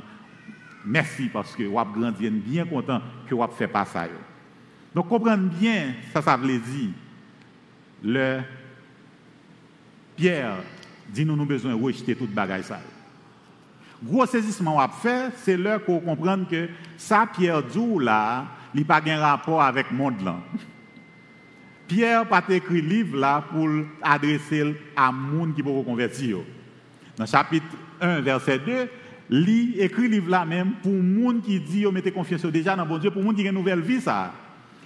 merci 0.84 1.28
parce 1.30 1.54
que 1.54 1.64
vous 1.64 1.78
avez 1.78 1.90
grandi 1.92 2.30
bien 2.30 2.64
content 2.64 3.02
que 3.28 3.34
vous 3.34 3.42
avez 3.42 3.52
fait 3.52 3.68
pas 3.68 3.84
ça. 3.84 4.06
Donc, 4.94 5.08
comprenez 5.08 5.48
bien, 5.48 5.94
ça, 6.12 6.22
ça 6.22 6.36
veut 6.36 6.46
dire, 6.58 6.90
le 8.02 8.40
Pierre 10.16 10.56
dit 11.08 11.24
nous, 11.24 11.36
nous 11.36 11.46
besoin 11.46 11.76
de 11.76 11.82
rejeter 11.82 12.14
toute 12.14 12.32
bagaille 12.32 12.64
ça. 12.64 12.80
Gros 14.02 14.26
saisissement 14.26 14.78
a 14.80 14.88
fait, 14.88 15.32
c'est 15.36 15.56
là 15.56 15.78
qu'on 15.78 16.00
comprend 16.00 16.44
que 16.44 16.68
ça, 16.96 17.26
Pierre 17.32 17.62
dit 17.62 17.98
là, 18.00 18.46
il 18.74 18.84
pas 18.84 19.00
de 19.00 19.10
rapport 19.10 19.62
avec 19.62 19.90
le 19.90 19.96
monde 19.96 20.20
là. 20.22 20.36
Pierre 21.88 22.20
n'a 22.20 22.26
pas 22.26 22.44
écrit 22.50 22.82
livre 22.82 23.16
là 23.16 23.42
pour 23.50 23.68
adresser 24.02 24.76
à 24.94 25.10
monde 25.10 25.54
qui 25.54 25.62
peut 25.62 25.70
convertir. 25.82 26.38
Dans 27.16 27.26
chapitre 27.26 27.66
1, 28.00 28.20
verset 28.20 28.58
2, 28.58 28.88
il 29.30 29.80
écrit 29.80 30.08
livre 30.08 30.30
là 30.30 30.44
même 30.44 30.72
pour 30.82 30.92
monde 30.92 31.42
qui 31.42 31.58
dit, 31.58 31.84
vous 31.84 31.90
mettez 31.90 32.12
confiance 32.12 32.44
déjà 32.46 32.76
dans 32.76 32.86
bon 32.86 32.98
Dieu, 32.98 33.10
pour 33.10 33.22
monde 33.22 33.36
qui 33.36 33.46
a 33.46 33.50
une 33.50 33.54
nouvelle 33.54 33.80
vie 33.80 34.00
ça. 34.00 34.32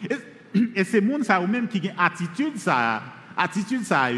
Et, 0.74 0.84
c'est 0.84 1.00
monde 1.00 1.24
ça 1.24 1.40
ou 1.40 1.46
même 1.46 1.66
qui 1.66 1.88
a 1.88 2.04
attitude 2.04 2.58
ça, 2.58 3.02
attitude 3.36 3.84
ça 3.84 4.08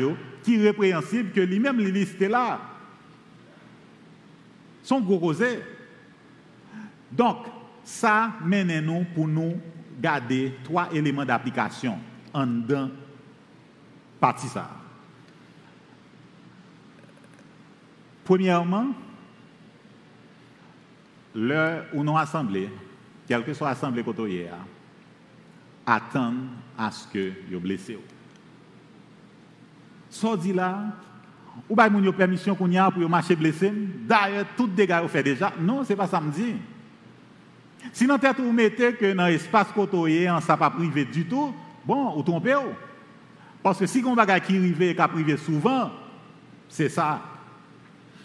qui 0.43 0.57
est 0.57 0.63
répréhensible 0.63 1.31
que 1.31 1.41
lui-même 1.41 1.81
il 1.81 2.29
là. 2.29 2.61
Son 4.83 5.01
gros. 5.01 5.33
Donc, 7.11 7.47
ça 7.85 8.33
mène 8.45 8.81
nous 8.85 9.05
pour 9.15 9.29
nous 9.29 9.57
garder 10.01 10.55
trois 10.65 10.89
éléments 10.93 11.25
d'application 11.25 11.99
en 12.33 12.47
dedans 12.47 12.91
partie 14.21 14.49
ça. 14.49 14.71
Premièrement, 18.25 18.89
l'heure 21.35 21.85
où 21.93 22.03
nous 22.03 22.17
assemblés, 22.17 22.71
quelle 23.29 23.45
que 23.45 23.53
soit 23.53 23.69
l'assemblée 23.69 24.03
côté 24.03 24.49
attendre 25.87 26.43
à 26.77 26.91
ce 26.91 27.07
que 27.07 27.33
vous 27.51 27.61
blessé. 27.61 27.99
So 30.11 30.37
dit 30.37 30.53
là, 30.53 30.79
ou 31.69 31.75
pas 31.75 31.89
une 31.89 32.13
permission 32.13 32.55
qu'on 32.55 32.73
a 32.75 32.91
pour 32.91 33.09
marcher 33.09 33.37
blessé. 33.37 33.73
D'ailleurs, 34.07 34.47
tout 34.57 34.67
dégâts 34.67 35.01
vous 35.03 35.09
fait 35.09 35.23
déjà. 35.23 35.53
Non, 35.61 35.85
c'est 35.85 35.97
pas 35.97 36.07
ça 36.07 36.21
me 36.21 36.31
dit. 36.31 36.55
Sinon, 37.93 38.19
tête 38.19 38.39
vous 38.39 38.53
mettez 38.53 38.95
que 38.95 39.13
dans 39.13 39.27
l'espace 39.27 39.69
côté, 39.73 40.29
en 40.31 40.41
ça 40.41 40.57
pas 40.57 40.71
privé 40.71 41.05
du 41.05 41.27
tout, 41.27 41.55
bon, 41.85 42.11
vous 42.13 42.23
trompez. 42.23 42.57
Parce 43.63 43.79
que 43.79 43.87
si 43.87 44.03
on 44.05 44.15
bagage 44.15 44.43
qui 44.43 44.57
arrive 44.57 44.83
et 44.83 44.95
qui 44.95 45.03
privé 45.09 45.37
souvent, 45.37 45.91
c'est 46.69 46.89
ça. 46.89 47.21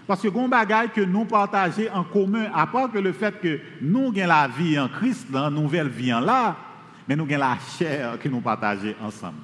Parce 0.07 0.21
que 0.21 0.27
on 0.33 0.47
bagage 0.47 0.89
que 0.89 1.01
nous 1.01 1.25
partageons 1.25 1.93
en 1.93 2.03
commun, 2.03 2.49
à 2.53 2.65
part 2.65 2.91
que 2.91 2.97
le 2.97 3.13
fait 3.13 3.39
que 3.39 3.59
nous 3.81 4.07
avons 4.07 4.27
la 4.27 4.47
vie 4.47 4.79
en 4.79 4.87
Christ, 4.87 5.27
la 5.31 5.49
nouvelle 5.49 5.89
vie 5.89 6.13
en 6.13 6.19
là, 6.19 6.55
mais 7.09 7.15
nous 7.15 7.23
avons 7.23 7.37
la 7.37 7.57
chair 7.57 8.19
que 8.19 8.29
nous 8.29 8.39
partageons 8.39 8.93
ensemble. 9.01 9.39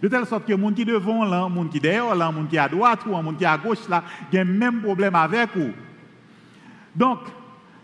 De 0.00 0.08
telle 0.08 0.24
sorte 0.24 0.46
que 0.46 0.52
les 0.54 0.58
gens 0.58 0.72
qui 0.72 0.84
devant 0.86 1.24
les 1.24 1.30
gens 1.30 1.68
qui 1.68 1.78
derrière 1.78 2.14
les 2.14 2.20
gens 2.20 2.46
qui 2.46 2.56
à 2.56 2.68
droite 2.70 3.00
ou 3.04 3.10
les 3.10 3.22
gens 3.22 3.34
qui 3.34 3.44
à 3.44 3.58
gauche 3.58 3.86
là, 3.86 4.02
ont 4.32 4.36
le 4.38 4.44
même 4.46 4.80
problème 4.80 5.14
avec 5.14 5.50
vous. 5.54 5.72
Donc, 6.94 7.18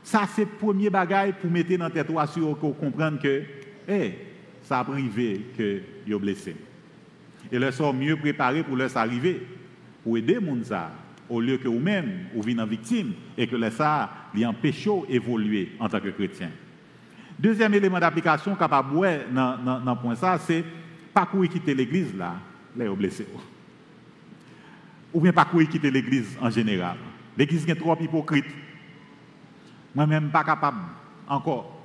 ça 0.03 0.23
c'est 0.35 0.45
le 0.45 0.49
premier 0.59 0.89
bagage 0.89 1.35
pour 1.43 1.51
mettre 1.51 1.77
dans 1.77 1.91
tête 1.91 2.07
pour 2.07 2.79
comprendre 2.79 3.21
que, 3.21 3.43
ça 4.63 4.79
a 4.79 4.85
privé 4.85 5.45
que 5.59 5.83
vous 6.09 6.19
blessé. 6.19 6.57
Et 7.51 7.59
le 7.59 7.71
sont 7.71 7.93
mieux 7.93 8.17
préparés 8.17 8.63
pour 8.63 8.77
leur 8.77 8.97
arriver, 8.97 9.47
pour 10.03 10.17
aider 10.17 10.39
les 10.41 10.65
gens 10.65 10.89
au 11.29 11.39
lieu 11.39 11.59
que 11.59 11.69
vous-même, 11.69 12.29
vous 12.35 12.41
venez 12.41 12.63
en 12.63 12.67
victime 12.67 13.13
et 13.37 13.47
que 13.47 13.71
ça 13.71 14.11
les 14.35 14.47
empêche 14.47 14.89
d'évoluer 15.07 15.73
en 15.79 15.89
tant 15.91 16.01
que 16.01 16.09
chrétien. 16.09 16.49
Deuxième 17.43 17.75
élément 17.75 17.99
d'application 17.99 18.55
capable 18.55 18.95
dans, 19.35 19.81
dans 19.81 19.97
point 19.97 20.15
ça, 20.15 20.39
c'est 20.39 20.65
pas 21.13 21.27
courir 21.27 21.51
quitter 21.51 21.75
l'église 21.75 22.15
là, 22.15 22.37
là 22.77 22.89
vous 22.89 22.95
blessé. 22.95 23.27
Ou 25.13 25.21
bien 25.21 25.33
pas 25.33 25.45
courir 25.45 25.69
quitter 25.69 25.91
l'église 25.91 26.39
en 26.41 26.49
général. 26.51 26.99
L'église 27.37 27.69
est 27.69 27.75
trop 27.75 27.97
hypocrite. 28.01 28.45
Moi-même 29.93 30.31
pas 30.31 30.45
capable 30.45 30.83
encore. 31.27 31.83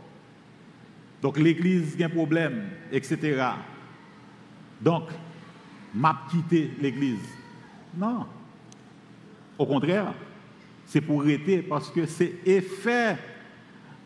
Donc 1.23 1.39
l'église 1.39 1.99
a 1.99 2.05
un 2.05 2.09
problème, 2.09 2.69
etc. 2.91 3.43
Donc, 4.79 5.09
m'a 5.91 6.21
quitté 6.29 6.69
l'église. 6.79 7.33
Non. 7.97 8.27
Au 9.57 9.65
contraire, 9.65 10.13
c'est 10.85 11.01
pour 11.01 11.23
arrêter 11.23 11.63
parce 11.63 11.89
que 11.89 12.05
c'est 12.05 12.35
effet 12.45 13.17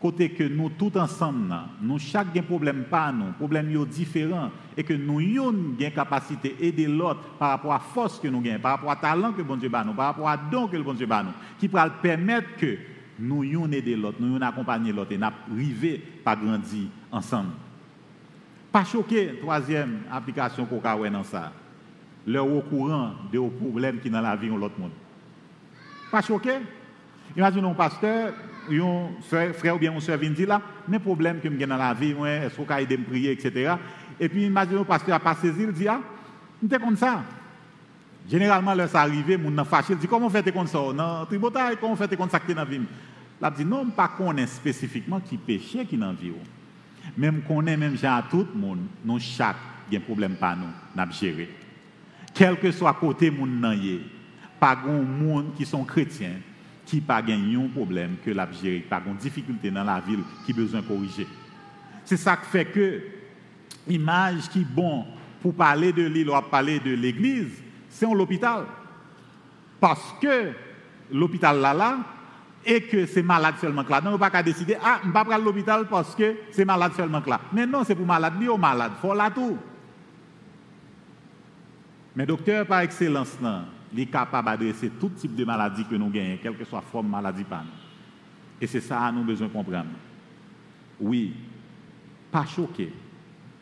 côté 0.02 0.30
que 0.30 0.42
nous 0.42 0.68
tous 0.70 0.98
ensemble, 0.98 1.54
nous 1.80 1.98
chaque 2.00 2.36
un 2.36 2.42
problème 2.42 2.84
pas 2.90 3.12
nous, 3.12 3.32
problème 3.38 3.72
différent 3.86 4.50
et 4.76 4.82
que 4.82 4.94
nous 4.94 5.20
avons 5.20 5.52
une 5.52 5.90
capacité 5.92 6.56
d'aider 6.58 6.88
l'autre 6.88 7.20
par 7.38 7.50
rapport 7.50 7.72
à 7.72 7.78
force 7.78 8.18
que 8.18 8.26
nous 8.26 8.40
avons, 8.40 8.58
par 8.58 8.72
rapport 8.72 8.90
à 8.90 8.96
talent 8.96 9.32
que 9.32 9.42
bon 9.42 9.56
Dieu 9.56 9.70
nous, 9.86 9.94
par 9.94 10.06
rapport 10.06 10.28
à 10.28 10.36
don 10.36 10.66
que 10.66 10.76
le 10.76 10.82
bon 10.82 10.94
Dieu 10.94 11.06
nous, 11.06 11.32
qui 11.60 11.68
pourra 11.68 11.88
permettre 11.88 12.56
que 12.56 12.76
nous 13.20 13.44
ayons 13.44 13.70
aider 13.70 13.94
l'autre, 13.94 14.16
nous 14.18 14.34
ayons 14.34 14.44
accompagné 14.44 14.92
l'autre 14.92 15.12
et 15.12 15.18
nous 15.18 15.26
arriver 15.52 16.02
à 16.26 16.34
grandir 16.34 16.88
ensemble. 17.12 17.50
Pas 18.72 18.84
choqué, 18.84 19.38
troisième 19.40 20.00
application 20.10 20.66
qu'on 20.66 20.80
a 20.80 21.10
dans 21.10 21.22
ça. 21.22 21.52
Leur 22.26 22.50
au 22.52 22.60
courant 22.62 23.12
des 23.30 23.38
problèmes 23.38 24.00
qui 24.00 24.10
dans 24.10 24.20
la 24.20 24.34
vie 24.34 24.48
de 24.48 24.54
l'autre 24.54 24.80
monde. 24.80 24.90
Pas 26.10 26.22
choqué? 26.22 26.54
Imaginons 27.36 27.74
pasteur, 27.74 28.32
frère 29.54 29.76
ou 29.76 29.78
bien 29.78 29.94
un 29.94 30.00
soeur 30.00 30.18
vient 30.18 30.30
dire 30.30 30.48
là, 30.48 30.62
mes 30.88 30.98
problèmes 30.98 31.40
que 31.40 31.48
j'ai 31.50 31.66
dans 31.66 31.76
la 31.76 31.94
vie, 31.94 32.14
est-ce 32.26 32.56
qu'on 32.56 32.64
peut 32.64 32.74
me 32.74 33.04
prier, 33.04 33.32
etc. 33.32 33.74
Et 34.20 34.28
puis 34.28 34.46
imaginons 34.46 34.82
un 34.82 34.84
pasteur 34.84 35.14
a 35.14 35.20
pas 35.20 35.34
saisi, 35.34 35.62
il 35.62 35.72
dit, 35.72 35.88
ah, 35.88 36.00
c'est 36.68 36.80
comme 36.80 36.96
ça. 36.96 37.22
Généralement, 38.30 38.74
là, 38.74 38.86
ça 38.86 39.00
arrive, 39.00 39.36
mon 39.38 39.50
nan 39.50 39.64
fâché, 39.64 39.96
dit, 39.96 40.06
comment 40.06 40.30
fait 40.30 40.52
comme 40.52 40.66
ça? 40.66 40.78
Dans 40.94 41.26
tribotaille, 41.26 41.76
comment 41.80 41.96
fait 41.96 42.16
comme 42.16 42.30
ça 42.30 42.38
dans 42.38 42.54
la 42.54 42.64
vie? 42.64 42.80
Là, 43.40 43.50
dit, 43.50 43.64
non, 43.64 43.86
pas 43.86 44.08
qu'on 44.08 44.36
est 44.36 44.46
spécifiquement 44.46 45.18
qui 45.20 45.36
péché 45.36 45.84
qui 45.84 45.96
dans 45.96 46.06
la 46.06 46.12
vie. 46.12 46.32
Même 47.16 47.42
qu'on 47.42 47.66
est, 47.66 47.76
même 47.76 47.96
à 48.04 48.24
tout 48.30 48.46
le 48.54 48.60
monde, 48.60 48.78
nous 49.04 49.18
chaque, 49.18 49.56
il 49.90 49.94
y 49.94 49.96
a 49.96 50.00
un 50.00 50.02
problème 50.02 50.36
pas 50.36 50.54
nous, 50.54 50.68
n'a 50.94 51.10
gérer. 51.10 51.50
Quel 52.32 52.56
que 52.58 52.70
soit 52.70 52.94
côté 52.94 53.30
moun 53.30 53.60
nan 53.60 53.78
pas 54.60 54.76
grand 54.76 55.02
monde 55.02 55.54
qui 55.56 55.66
sont 55.66 55.82
chrétiens 55.84 56.36
qui 56.92 57.00
pas 57.00 57.22
un 57.26 57.68
problème 57.74 58.16
que 58.22 58.30
la 58.30 58.52
gérer, 58.52 58.80
pas 58.80 59.00
une 59.06 59.16
difficulté 59.16 59.70
dans 59.70 59.82
la 59.82 59.98
ville 59.98 60.22
qui 60.44 60.52
besoin 60.52 60.82
de 60.82 60.86
corriger. 60.86 61.26
C'est 62.04 62.18
ça 62.18 62.36
qui 62.36 62.50
fait 62.50 62.66
que 62.66 63.00
l'image 63.88 64.50
qui 64.50 64.60
est 64.60 64.64
bon 64.64 65.06
pour 65.40 65.54
parler 65.54 65.90
de 65.94 66.02
l'île 66.02 66.28
ou 66.28 66.38
parler 66.50 66.80
de 66.80 66.90
l'église, 66.90 67.62
c'est 67.88 68.04
l'hôpital. 68.04 68.66
Parce 69.80 70.16
que 70.20 70.50
l'hôpital 71.10 71.60
là 71.60 71.72
là, 71.72 71.98
et 72.62 72.82
que 72.82 73.06
c'est 73.06 73.22
malade 73.22 73.54
seulement 73.58 73.84
là. 73.88 74.02
Non, 74.02 74.12
on 74.12 74.18
pas 74.18 74.28
qu'à 74.28 74.42
décider, 74.42 74.76
ah, 74.84 75.00
vais 75.02 75.12
pas 75.12 75.38
l'hôpital 75.38 75.86
parce 75.88 76.14
que 76.14 76.36
c'est 76.50 76.66
malade 76.66 76.92
seulement 76.94 77.22
là. 77.26 77.40
Mais 77.54 77.64
non, 77.64 77.84
c'est 77.84 77.94
pour 77.94 78.04
malade, 78.04 78.34
ou 78.46 78.58
malade, 78.58 78.92
il 78.98 79.00
faut 79.00 79.14
là 79.14 79.30
tout. 79.30 79.56
Mais 82.14 82.26
docteur 82.26 82.66
par 82.66 82.80
excellence, 82.80 83.38
non, 83.40 83.62
est 84.00 84.06
capable 84.06 84.46
d'adresser 84.46 84.90
tout 84.90 85.10
type 85.10 85.34
de 85.34 85.44
maladie 85.44 85.84
que 85.84 85.94
nous 85.94 86.08
gagnons, 86.08 86.38
quelle 86.42 86.56
que 86.56 86.64
soit 86.64 86.78
la 86.78 86.86
forme 86.86 87.06
de 87.06 87.12
maladie 87.12 87.44
pas 87.44 87.64
Et 88.60 88.66
c'est 88.66 88.80
ça 88.80 88.96
que 88.96 89.12
nous 89.12 89.18
avons 89.18 89.24
besoin 89.24 89.48
de 89.48 89.52
comprendre. 89.52 89.90
Oui, 91.00 91.34
pas 92.30 92.46
choqué 92.46 92.92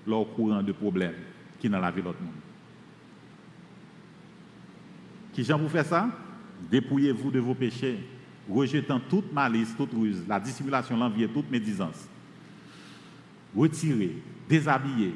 leur 0.06 0.32
courant 0.34 0.62
de 0.62 0.72
problèmes 0.72 1.14
qui 1.58 1.68
dans 1.68 1.80
la 1.80 1.90
vie 1.90 2.00
de 2.00 2.06
l'autre 2.06 2.22
monde. 2.22 2.32
Qui 5.32 5.44
j'en 5.44 5.58
vous 5.58 5.68
fait 5.68 5.84
ça? 5.84 6.08
Dépouillez-vous 6.70 7.30
de 7.30 7.38
vos 7.38 7.54
péchés, 7.54 7.98
rejetant 8.48 9.00
toute 9.00 9.32
malice, 9.32 9.74
toute 9.76 9.92
ruse, 9.92 10.22
la 10.28 10.40
dissimulation, 10.40 10.96
l'envie 10.96 11.24
et 11.24 11.28
toute 11.28 11.50
médisance. 11.50 12.08
Retirez, 13.56 14.16
déshabillez. 14.48 15.14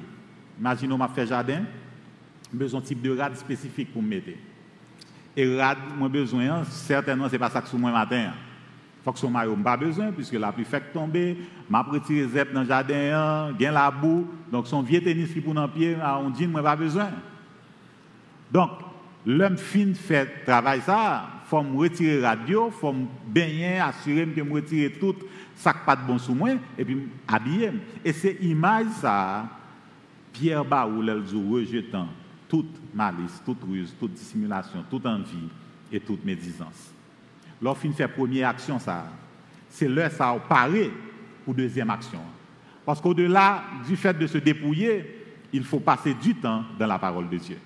Imaginons 0.59 0.99
ma 0.99 1.09
fait 1.09 1.27
jardin, 1.27 1.65
besoin 2.53 2.81
de 2.81 2.87
type 2.87 3.03
de 3.03 3.17
rade 3.17 3.37
spécifique 3.37 3.93
pour 3.93 4.03
me 4.03 4.09
mettre. 4.09 4.31
Et 5.37 5.57
rad, 5.61 5.79
moi 5.97 6.09
besoin, 6.09 6.65
certainement, 6.65 7.27
ce 7.27 7.33
n'est 7.33 7.39
pas 7.39 7.51
ça 7.51 7.61
que 7.61 7.69
sous 7.69 7.79
moi 7.79 7.91
matin. 7.91 8.33
Faut 9.05 9.13
que 9.13 9.19
son 9.19 9.31
maillot 9.31 9.57
pas 9.57 9.77
besoin, 9.77 10.13
puisque 10.13 10.35
la 10.35 10.51
pluie 10.53 10.65
fait 10.65 10.93
tomber, 10.93 11.37
m'a 11.69 11.83
retiré 11.83 12.27
zep 12.29 12.53
dans 12.53 12.63
le 12.63 12.69
jardin, 12.69 13.53
gain 13.53 13.73
la 13.73 13.91
boue, 13.91 14.27
donc 14.51 14.67
son 14.67 14.81
vieux 14.81 15.03
tennis 15.03 15.33
qui 15.33 15.41
pour 15.41 15.53
dans 15.53 15.69
pied, 15.69 15.97
on 16.23 16.31
dit, 16.31 16.47
moi 16.47 16.63
pas 16.63 16.77
besoin. 16.77 17.11
Donc, 18.51 18.71
l'homme 19.27 19.59
fin 19.59 19.93
fait 19.93 20.45
travail 20.47 20.81
ça, 20.81 21.27
faut 21.47 21.63
me 21.63 21.77
retirer 21.77 22.25
radio, 22.25 22.71
faut 22.71 22.93
me 22.93 23.07
baigner, 23.27 23.79
assurer 23.79 24.27
que 24.27 24.41
me 24.41 24.55
retirer 24.55 24.93
tout 24.93 25.17
ça 25.57 25.75
pas 25.75 25.97
de 25.97 26.07
bon 26.07 26.19
sous 26.19 26.35
moi, 26.35 26.51
et 26.79 26.85
puis 26.85 27.09
habiller. 27.29 27.73
Et 28.05 28.13
c'est 28.13 28.39
image 28.41 28.87
ça, 29.01 29.47
Pierre 30.33 30.65
Baoul, 30.65 31.09
elle 31.09 31.51
rejetant 31.51 32.09
toute 32.55 32.95
malice, 32.95 33.43
toute 33.45 33.65
ruse, 33.69 33.93
toute 33.99 34.13
dissimulation, 34.13 34.85
toute 34.89 35.05
envie 35.07 35.49
et 35.91 35.99
toute 35.99 36.25
médisance. 36.25 36.93
Lorsqu'il 37.61 37.93
fait 37.93 38.07
première 38.07 38.51
action, 38.51 38.79
ça, 38.79 39.07
c'est 39.69 39.89
l'heure 39.89 40.13
ça 40.13 40.37
paré 40.49 40.93
pour 41.45 41.53
deuxième 41.53 41.91
action. 41.91 42.21
Parce 42.87 43.01
qu'au-delà 43.01 43.65
du 43.85 43.97
fait 43.97 44.17
de 44.17 44.29
se 44.29 44.39
dépouiller, 44.39 45.25
il 45.53 45.65
faut 45.65 45.81
passer 45.81 46.15
du 46.15 46.37
temps 46.37 46.63
dans 46.79 46.87
la 46.87 46.97
parole 46.97 47.29
de 47.29 47.39
Dieu. 47.39 47.57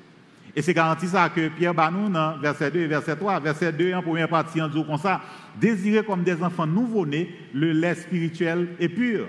Et 0.56 0.62
c'est 0.62 0.72
garanti 0.72 1.06
ça 1.06 1.28
que 1.28 1.48
Pierre 1.48 1.74
Banou, 1.74 2.10
verset 2.40 2.70
2 2.70 2.80
et 2.80 2.86
verset 2.86 3.16
3, 3.16 3.40
verset 3.40 3.70
2 3.70 3.92
en 3.92 4.00
première 4.00 4.30
partie, 4.30 4.62
en 4.62 4.68
disant 4.68 4.84
comme 4.84 4.96
ça, 4.96 5.20
désirez 5.60 6.02
comme 6.02 6.22
des 6.22 6.42
enfants 6.42 6.66
nouveau-nés 6.66 7.30
le 7.52 7.72
lait 7.72 7.94
spirituel 7.94 8.68
et 8.80 8.88
pur. 8.88 9.26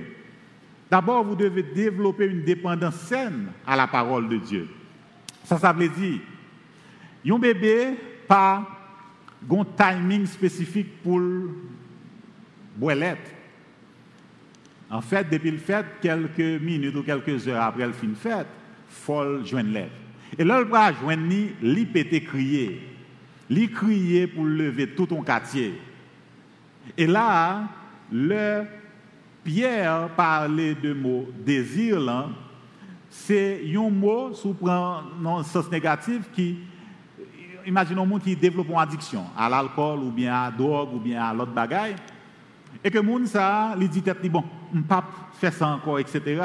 D'abord, 0.90 1.26
vous 1.26 1.36
devez 1.36 1.64
développer 1.64 2.28
une 2.28 2.46
dépendance 2.46 2.96
saine 2.96 3.48
à 3.68 3.76
la 3.76 3.88
parole 3.88 4.30
de 4.30 4.38
Dieu. 4.38 4.70
Ça, 5.44 5.58
ça 5.58 5.74
veut 5.74 5.90
dire, 5.90 6.20
un 7.28 7.40
bébé, 7.40 7.96
pas 8.28 8.68
un 9.50 9.66
timing 9.78 10.26
spécifique 10.26 11.02
pour 11.02 11.22
boire 12.76 12.98
En 14.90 15.02
fait, 15.02 15.30
depuis 15.30 15.52
le 15.52 15.58
fait, 15.58 15.86
quelques 16.02 16.62
minutes 16.62 16.96
ou 16.96 17.04
quelques 17.04 17.48
heures 17.48 17.64
après 17.64 17.88
le 17.88 17.94
fin 17.94 18.08
de 18.08 18.16
fête, 18.16 18.48
faut 18.90 19.44
joindre 19.44 19.72
l'aide. 19.72 19.90
Et 20.38 20.44
là, 20.44 20.60
le 20.60 20.66
bras 20.66 20.94
joindre, 20.94 21.34
il 21.62 21.88
peut 21.88 22.04
crier. 22.20 22.82
Il 23.50 23.72
crier 23.72 24.28
pour 24.28 24.46
lever 24.46 24.90
tout 24.90 25.08
ton 25.08 25.24
quartier. 25.24 25.74
Et 26.98 27.08
là, 27.08 27.68
le 28.12 28.64
Pierre 29.44 30.10
parlait 30.16 30.76
de 30.76 30.94
mot 30.94 31.28
désir 31.46 32.00
c'est 33.26 33.62
un 33.76 33.90
mot 33.90 34.34
sous 34.34 34.56
un 34.66 35.44
sens 35.44 35.70
négatif 35.72 36.32
qui 36.34 36.58
imaginons 37.66 38.06
monde 38.06 38.22
qui 38.22 38.36
développe 38.36 38.70
une 38.70 38.78
addiction 38.78 39.26
à 39.38 39.50
l'alcool 39.50 40.00
ou 40.00 40.12
bien 40.12 40.34
à 40.34 40.46
la 40.46 40.58
drogue 40.58 40.94
ou 40.94 41.00
bien 41.00 41.24
à 41.24 41.34
l'autre 41.34 41.52
bagaille 41.52 41.96
et 42.84 42.90
que 42.90 43.00
monde 43.00 43.26
ça 43.26 43.76
lui 43.78 43.90
dit 43.90 44.02
tête 44.02 44.26
bon 44.32 44.44
on 44.74 44.82
pas 44.82 45.04
faire 45.34 45.54
ça 45.54 45.68
encore 45.68 46.00
etc. 46.00 46.42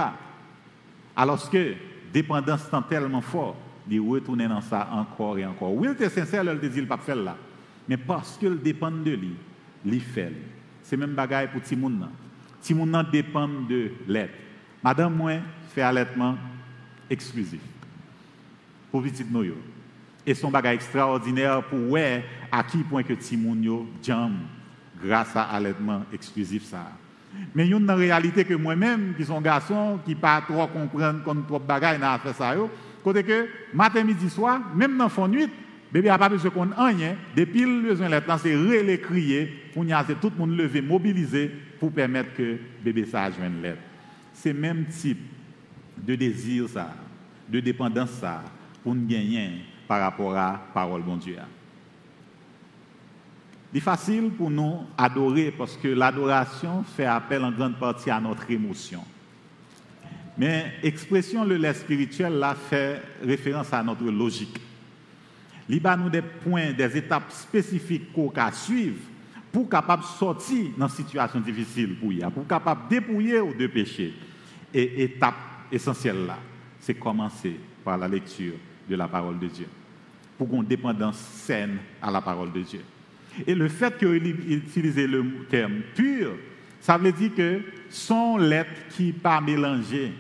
alors 1.17 1.49
que 1.49 1.75
dépendance 2.13 2.67
est 2.67 2.89
tellement 2.89 3.21
fort 3.21 3.57
il 3.89 4.01
retourner 4.01 4.49
dans 4.49 4.63
ça 4.63 4.89
encore 4.93 5.39
et 5.39 5.45
encore. 5.45 5.73
Oui 5.75 5.89
il 5.89 5.93
était 5.93 6.09
sincère 6.09 6.45
il 6.45 6.69
dit 6.69 6.79
il 6.79 6.89
pas 6.89 6.97
faire 6.97 7.17
là. 7.17 7.37
Mais 7.87 7.99
parce 7.99 8.37
qu'il 8.37 8.61
dépend 8.61 8.91
de 8.91 9.11
lui 9.11 9.35
il 9.85 10.01
fait 10.01 10.33
c'est 10.83 10.97
même 10.97 11.15
bagaille 11.15 11.49
pour 11.49 11.63
Timoun 11.63 12.09
Timoun 12.61 13.07
dépend 13.13 13.49
de 13.49 13.93
l'aide 14.09 14.31
madame 14.83 15.15
moi 15.15 15.33
fait 15.75 15.83
allaitement 15.83 16.37
exclusif 17.11 17.61
pour 18.91 19.03
petit 19.03 19.25
nous 19.31 19.55
et 20.27 20.35
son 20.35 20.51
bagage 20.51 20.77
extraordinaire 20.77 21.63
pour 21.65 21.79
voir 21.79 22.21
à 22.51 22.63
qui 22.63 22.79
point 22.79 23.03
que 23.03 23.13
Timoun 23.13 23.87
jam 24.03 24.35
grâce 25.03 25.37
à 25.37 25.43
allaitement 25.43 26.05
exclusif 26.13 26.65
ça. 26.65 26.93
Mais 27.55 27.67
il 27.67 27.71
y 27.71 27.75
a 27.75 27.77
une 27.77 27.91
réalité 27.91 28.45
que 28.45 28.55
moi-même, 28.55 29.15
qui 29.17 29.25
sont 29.25 29.41
garçon, 29.41 29.99
qui 30.05 30.15
pas 30.15 30.41
trop 30.43 30.67
comprendre 30.69 31.23
comme 31.25 31.45
trop 31.45 31.59
bagaille 31.59 31.99
dans 31.99 32.19
faire 32.19 32.35
ça, 32.35 32.55
côté 33.03 33.23
que 33.25 33.49
matin, 33.73 34.05
midi, 34.05 34.31
soir, 34.31 34.61
même 34.75 34.97
dans 34.97 35.09
fond 35.09 35.29
nuit, 35.29 35.49
bébé 35.93 36.09
a 36.09 36.17
pas 36.17 36.29
besoin 36.29 36.51
qu'on 36.51 36.69
rien, 36.85 37.17
depuis 37.37 37.63
le 37.63 37.83
besoin 37.83 38.09
de 38.09 38.21
c'est 38.41 38.55
relais 38.55 38.99
crier, 38.99 39.53
pour 39.75 39.85
tout 39.85 40.31
le 40.31 40.39
monde 40.39 40.57
lever, 40.57 40.81
mobiliser 40.81 41.51
pour 41.81 41.91
permettre 41.91 42.35
que 42.35 42.57
bébé 42.85 43.05
ça 43.05 43.31
joigne 43.31 43.61
l'aide. 43.61 43.79
C'est 44.33 44.53
même 44.53 44.87
type 44.87 45.19
de 45.97 46.15
désir 46.15 46.69
ça, 46.69 46.93
de 47.49 47.61
dépendance 47.61 48.11
ça, 48.11 48.43
pour 48.83 48.95
nous 48.95 49.07
gagner 49.07 49.63
par 49.87 50.01
rapport 50.01 50.33
à 50.33 50.53
la 50.53 50.61
parole 50.73 51.05
de 51.05 51.17
Dieu. 51.17 51.37
C'est 53.73 53.81
facile 53.81 54.31
pour 54.31 54.51
nous 54.51 54.87
adorer 54.97 55.51
parce 55.51 55.77
que 55.77 55.89
l'adoration 55.89 56.85
fait 56.85 57.07
appel 57.07 57.43
en 57.45 57.51
grande 57.51 57.77
partie 57.77 58.09
à 58.09 58.21
notre 58.21 58.49
émotion. 58.51 59.03
Mais 60.39 60.75
expression 60.83 61.45
le 61.45 61.57
lait 61.57 61.75
spirituel 61.75 62.35
là 62.35 62.55
fait 62.55 63.03
référence 63.25 63.73
à 63.73 63.83
notre 63.83 64.05
logique. 64.05 64.61
Il 65.69 65.83
y 65.83 65.87
a 65.87 65.97
nous 65.97 66.11
des 66.11 66.23
points, 66.23 66.73
des 66.73 66.97
étapes 66.97 67.33
spécifiques 67.33 68.13
qu'on 68.13 68.29
doit 68.29 68.53
suivre 68.53 68.99
pour 69.51 69.69
capable 69.69 70.03
sortir 70.03 70.71
dans 70.77 70.89
une 70.89 70.95
situation 70.95 71.41
difficile 71.41 71.97
pour 71.97 72.13
y 72.13 72.21
pour 72.33 72.47
capable 72.47 72.89
dépouiller 72.89 73.41
ou 73.41 73.55
de 73.55 73.67
péché. 73.67 74.15
Et 74.73 75.05
étape 75.05 75.35
essentielle 75.71 76.27
là, 76.27 76.39
c'est 76.81 76.95
commencer 76.95 77.57
par 77.85 77.99
la 77.99 78.09
lecture 78.09 78.55
de 78.89 78.97
la 78.97 79.09
parole 79.09 79.39
de 79.39 79.47
Dieu, 79.47 79.67
pour 80.37 80.49
qu'on 80.49 80.63
dépendance 80.63 81.19
saine 81.19 81.79
à 82.01 82.11
la 82.11 82.21
parole 82.21 82.53
de 82.53 82.61
Dieu. 82.63 82.81
Et 83.47 83.55
le 83.55 83.69
fait 83.69 83.97
qu'il 83.99 84.27
utilise 84.53 84.97
le 84.97 85.47
terme 85.51 85.81
pur, 85.95 86.37
ça 86.81 86.99
veut 86.99 87.13
dire 87.13 87.35
que 87.35 87.61
son 87.89 88.37
lettre 88.37 88.89
qui 88.91 89.13
pas 89.13 89.41
mélangé, 89.41 90.13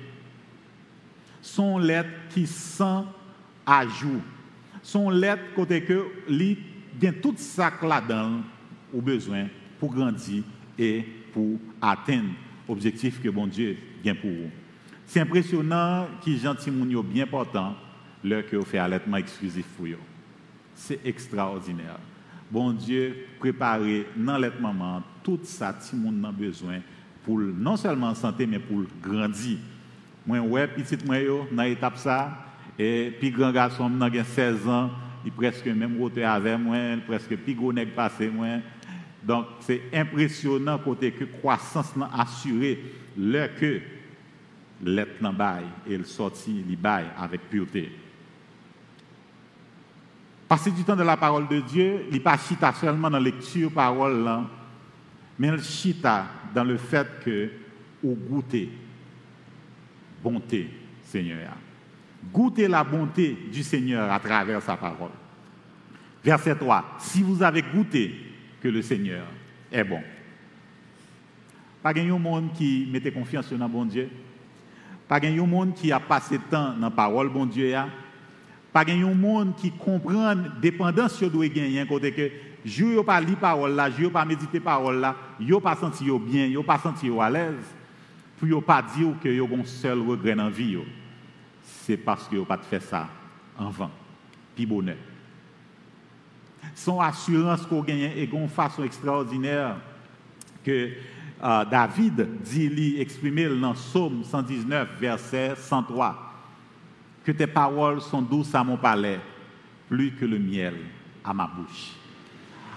son 1.40 1.78
lettre 1.78 2.10
qui 2.30 2.46
sans 2.46 3.06
ajout, 3.66 4.22
son 4.82 5.10
lettre 5.10 5.42
côté 5.54 5.82
que 5.82 6.06
il 6.28 6.56
y 7.02 7.06
a 7.06 7.12
tout 7.12 7.34
ça 7.36 7.72
là-dedans 7.82 8.40
au 8.92 9.00
besoin 9.00 9.46
pour 9.78 9.92
grandir 9.92 10.42
et 10.78 11.04
pour 11.32 11.58
atteindre 11.80 12.30
l'objectif 12.68 13.20
que 13.20 13.28
bon 13.28 13.46
Dieu 13.46 13.76
vient 14.02 14.14
pour 14.14 14.30
vous. 14.30 14.50
C'est 15.06 15.20
impressionnant 15.20 16.06
qui 16.20 16.38
gentil 16.38 16.70
bien 17.02 17.24
important 17.24 17.76
l'heure 18.22 18.46
que 18.46 18.60
fait 18.62 18.78
allaitement 18.78 19.18
exclusif 19.18 19.66
pour 19.76 19.86
vous. 19.86 19.94
C'est 20.74 21.00
extraordinaire. 21.04 21.98
Bon 22.50 22.72
Dieu, 22.72 23.26
préparer 23.38 24.06
dans 24.16 24.38
l'allaitement 24.38 25.02
tout 25.22 25.40
ça, 25.42 25.76
le 25.92 25.98
monde 25.98 26.24
a 26.24 26.32
besoin 26.32 26.80
pour 27.24 27.38
non 27.38 27.76
seulement 27.76 28.14
santé, 28.14 28.46
mais 28.46 28.58
pour 28.58 28.82
grandir. 29.02 29.58
Moi, 30.26 30.40
ouais, 30.40 30.66
petit 30.66 30.96
moi, 31.04 31.16
dans 31.50 31.62
l'étape 31.62 31.96
ça, 31.96 32.36
et 32.78 33.12
puis 33.18 33.30
grand 33.30 33.52
garçon, 33.52 33.90
a 34.00 34.24
16 34.24 34.68
ans, 34.68 34.90
il 35.24 35.32
presque 35.32 35.66
même 35.66 36.00
hauteur 36.00 36.30
avec 36.30 36.58
moi, 36.58 36.76
presque 37.06 37.36
plus 37.36 37.54
gros 37.54 37.72
passé 37.94 38.28
moi. 38.28 38.58
Donc, 39.22 39.46
c'est 39.60 39.82
impressionnant 39.92 40.78
côté 40.78 41.12
que 41.12 41.24
croissance 41.24 41.94
assurée, 42.12 42.78
le 43.16 43.46
que 43.58 43.80
l'être 44.82 45.20
bail 45.32 45.64
et 45.86 45.96
le 45.96 46.04
sorti, 46.04 46.64
il 46.68 46.76
bail 46.76 47.06
avec 47.16 47.48
pureté. 47.48 47.92
Passer 50.48 50.70
du 50.70 50.84
temps 50.84 50.96
de 50.96 51.02
la 51.02 51.16
parole 51.16 51.48
de 51.48 51.60
Dieu, 51.60 52.06
il 52.10 52.22
pas 52.22 52.36
chita 52.36 52.72
seulement 52.72 53.10
dans 53.10 53.18
la 53.18 53.24
lecture 53.24 53.72
parole, 53.72 54.28
mais 55.38 55.48
il 55.48 55.62
chita 55.62 56.26
dans 56.54 56.64
le 56.64 56.76
fait 56.76 57.08
que 57.24 57.50
vous 58.02 58.14
goûtez 58.14 58.70
bonté, 60.22 60.70
Seigneur. 61.02 61.52
Goûtez 62.32 62.68
la 62.68 62.82
bonté 62.82 63.36
du 63.52 63.62
Seigneur 63.62 64.10
à 64.10 64.18
travers 64.18 64.62
sa 64.62 64.76
parole. 64.76 65.10
Verset 66.24 66.56
3. 66.56 66.96
Si 66.98 67.22
vous 67.22 67.42
avez 67.42 67.62
goûté 67.62 68.14
que 68.62 68.68
le 68.68 68.80
Seigneur 68.80 69.26
est 69.70 69.84
bon. 69.84 70.00
Pas 71.82 71.92
de 71.92 72.00
monde 72.02 72.52
qui 72.54 72.88
mettait 72.90 73.12
confiance 73.12 73.52
dans 73.52 73.68
bon 73.68 73.84
Dieu. 73.84 74.08
Pas 75.14 75.20
de 75.20 75.40
monde 75.42 75.74
qui 75.74 75.92
a 75.92 76.00
passé 76.00 76.40
temps 76.50 76.74
dans 76.76 76.90
parole 76.90 77.28
bon 77.28 77.46
Dieu 77.46 77.72
pas 78.72 78.84
un 78.84 79.14
monde 79.14 79.54
qui 79.54 79.70
comprend 79.70 80.34
dépendance 80.60 81.14
sur 81.14 81.30
doit 81.30 81.46
gagner 81.46 81.86
côté 81.86 82.10
que 82.10 82.32
jour 82.64 83.04
pas 83.04 83.20
lire 83.20 83.36
parole 83.36 83.76
là, 83.76 83.88
jour 83.92 84.10
pas 84.10 84.24
méditer 84.24 84.58
parole 84.58 84.98
là, 84.98 85.14
yo 85.38 85.60
pas 85.60 85.76
senti 85.76 86.06
bien, 86.18 86.46
yo 86.46 86.64
pas 86.64 86.80
senti 86.80 87.08
à 87.16 87.30
l'aise. 87.30 87.54
Pour 88.36 88.48
yo 88.48 88.60
pas 88.60 88.82
dire 88.82 89.14
que 89.22 89.28
yo 89.28 89.48
un 89.54 89.64
seul 89.64 90.00
regret 90.00 90.34
dans 90.34 90.50
vie 90.50 90.78
C'est 91.62 91.96
parce 91.96 92.26
que 92.26 92.34
yo 92.34 92.44
pas 92.44 92.58
fait 92.58 92.80
ça 92.80 93.08
en 93.56 93.70
vain. 93.70 93.92
Puis 94.56 94.66
bonheur. 94.66 94.96
Son 96.74 96.98
assurance 96.98 97.64
qu'on 97.66 97.82
gagne 97.82 98.10
est 98.16 98.32
une 98.32 98.48
façon 98.48 98.82
extraordinaire 98.82 99.76
que 100.64 100.90
euh, 101.44 101.64
David 101.64 102.26
dit 102.42 102.68
lui 102.68 103.00
exprimer 103.00 103.48
dans 103.48 103.74
Psaume 103.74 104.24
119 104.24 104.88
verset 104.98 105.54
103 105.56 106.32
que 107.24 107.32
tes 107.32 107.46
paroles 107.46 108.00
sont 108.00 108.22
douces 108.22 108.54
à 108.54 108.62
mon 108.62 108.76
palais, 108.76 109.20
plus 109.88 110.12
que 110.12 110.24
le 110.24 110.38
miel 110.38 110.74
à 111.24 111.32
ma 111.32 111.46
bouche. 111.46 111.92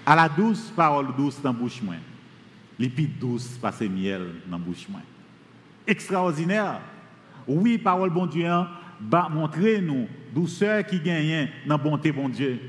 À 0.05 0.15
la 0.15 0.29
douce 0.29 0.71
parole 0.75 1.15
douce 1.15 1.41
dans 1.41 1.53
bouche 1.53 1.81
moins, 1.81 1.99
les 2.79 2.87
douce 2.87 3.57
parce 3.61 3.81
miel 3.81 4.35
dans 4.47 4.59
bouche 4.59 4.87
moins. 4.89 5.01
Extraordinaire. 5.85 6.79
Oui, 7.47 7.77
parole 7.77 8.09
bon 8.09 8.25
Dieu, 8.25 8.45
hein, 8.45 8.67
montrer 9.29 9.81
nous 9.81 10.07
douceur 10.33 10.85
qui 10.85 10.99
gagne 10.99 11.49
dans 11.65 11.77
bonté 11.77 12.11
bon 12.11 12.29
Dieu. 12.29 12.59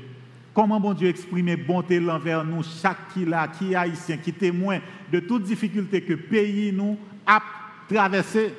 Comment 0.59 0.77
bon 0.77 0.93
Dieu 0.93 1.07
exprimer 1.07 1.55
bonté 1.55 2.05
envers 2.09 2.43
nous, 2.43 2.61
chaque 2.63 3.13
qui 3.13 3.23
là, 3.23 3.47
qui 3.47 3.71
est 3.71 3.75
haïtien, 3.75 4.17
qui 4.17 4.33
témoin 4.33 4.79
de 5.09 5.21
toutes 5.21 5.43
difficultés 5.43 6.01
que 6.01 6.15
pays 6.15 6.73
nous 6.73 6.97
a 7.25 7.39
traversées 7.87 8.53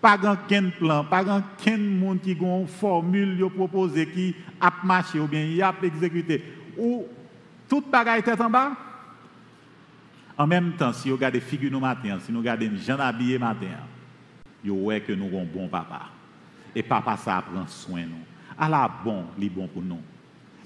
pas 0.00 0.14
aucun 0.14 0.70
plan, 0.70 1.02
pas 1.02 1.22
aucun 1.22 1.76
monde 1.76 2.20
qui 2.20 2.34
une 2.40 2.68
formule 2.68 3.50
proposée 3.50 4.06
qui 4.06 4.36
a 4.60 4.72
marché 4.84 5.18
ou 5.18 5.26
bien 5.26 5.42
il 5.42 5.60
a 5.60 5.74
exécuté. 5.82 6.40
Ou 6.78 7.04
toute 7.68 7.90
bagaille 7.90 8.22
tête 8.22 8.40
en 8.40 8.48
bas? 8.48 8.70
En 10.38 10.46
même 10.46 10.74
temps, 10.74 10.92
si 10.92 11.08
vous 11.08 11.16
regardez 11.16 11.40
figure 11.40 11.72
nous 11.72 11.80
matin, 11.80 12.16
si 12.20 12.30
nous 12.30 12.38
regardons 12.38 12.76
Jean 12.76 13.00
habillé 13.00 13.40
matin, 13.40 13.74
vous 14.64 14.84
voyez 14.84 15.00
que 15.00 15.12
nous 15.12 15.26
avons 15.26 15.42
un 15.42 15.46
bon 15.46 15.66
papa. 15.66 16.02
Et 16.76 16.84
papa, 16.84 17.16
ça 17.16 17.42
prend 17.42 17.66
soin 17.66 18.02
nous. 18.02 18.24
À 18.56 18.68
la 18.68 18.88
bon, 19.04 19.24
il 19.36 19.46
est 19.46 19.50
bon 19.50 19.66
pour 19.66 19.82
nous. 19.82 19.98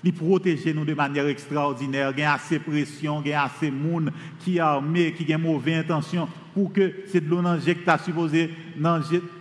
Il 0.05 0.13
protège 0.13 0.67
nous 0.67 0.85
de 0.85 0.95
manière 0.95 1.27
extraordinaire. 1.27 2.13
Il 2.17 2.21
y 2.21 2.23
a 2.23 2.35
assez 2.35 2.59
de 2.59 2.65
pression, 2.65 3.21
il 3.25 3.31
y 3.31 3.33
a 3.33 3.45
assez 3.45 3.71
de 3.71 3.77
monde 3.77 4.13
qui 4.39 4.57
est 4.57 4.61
armé, 4.61 5.13
qui 5.13 5.33
a 5.33 5.39
mauvaise 5.39 5.81
intention 5.81 6.29
pour 6.55 6.73
que 6.73 6.93
c'est 7.07 7.21
de 7.21 7.29
l'eau 7.29 7.45
à 7.45 7.99
supposé 7.99 7.99
supposé 7.99 8.51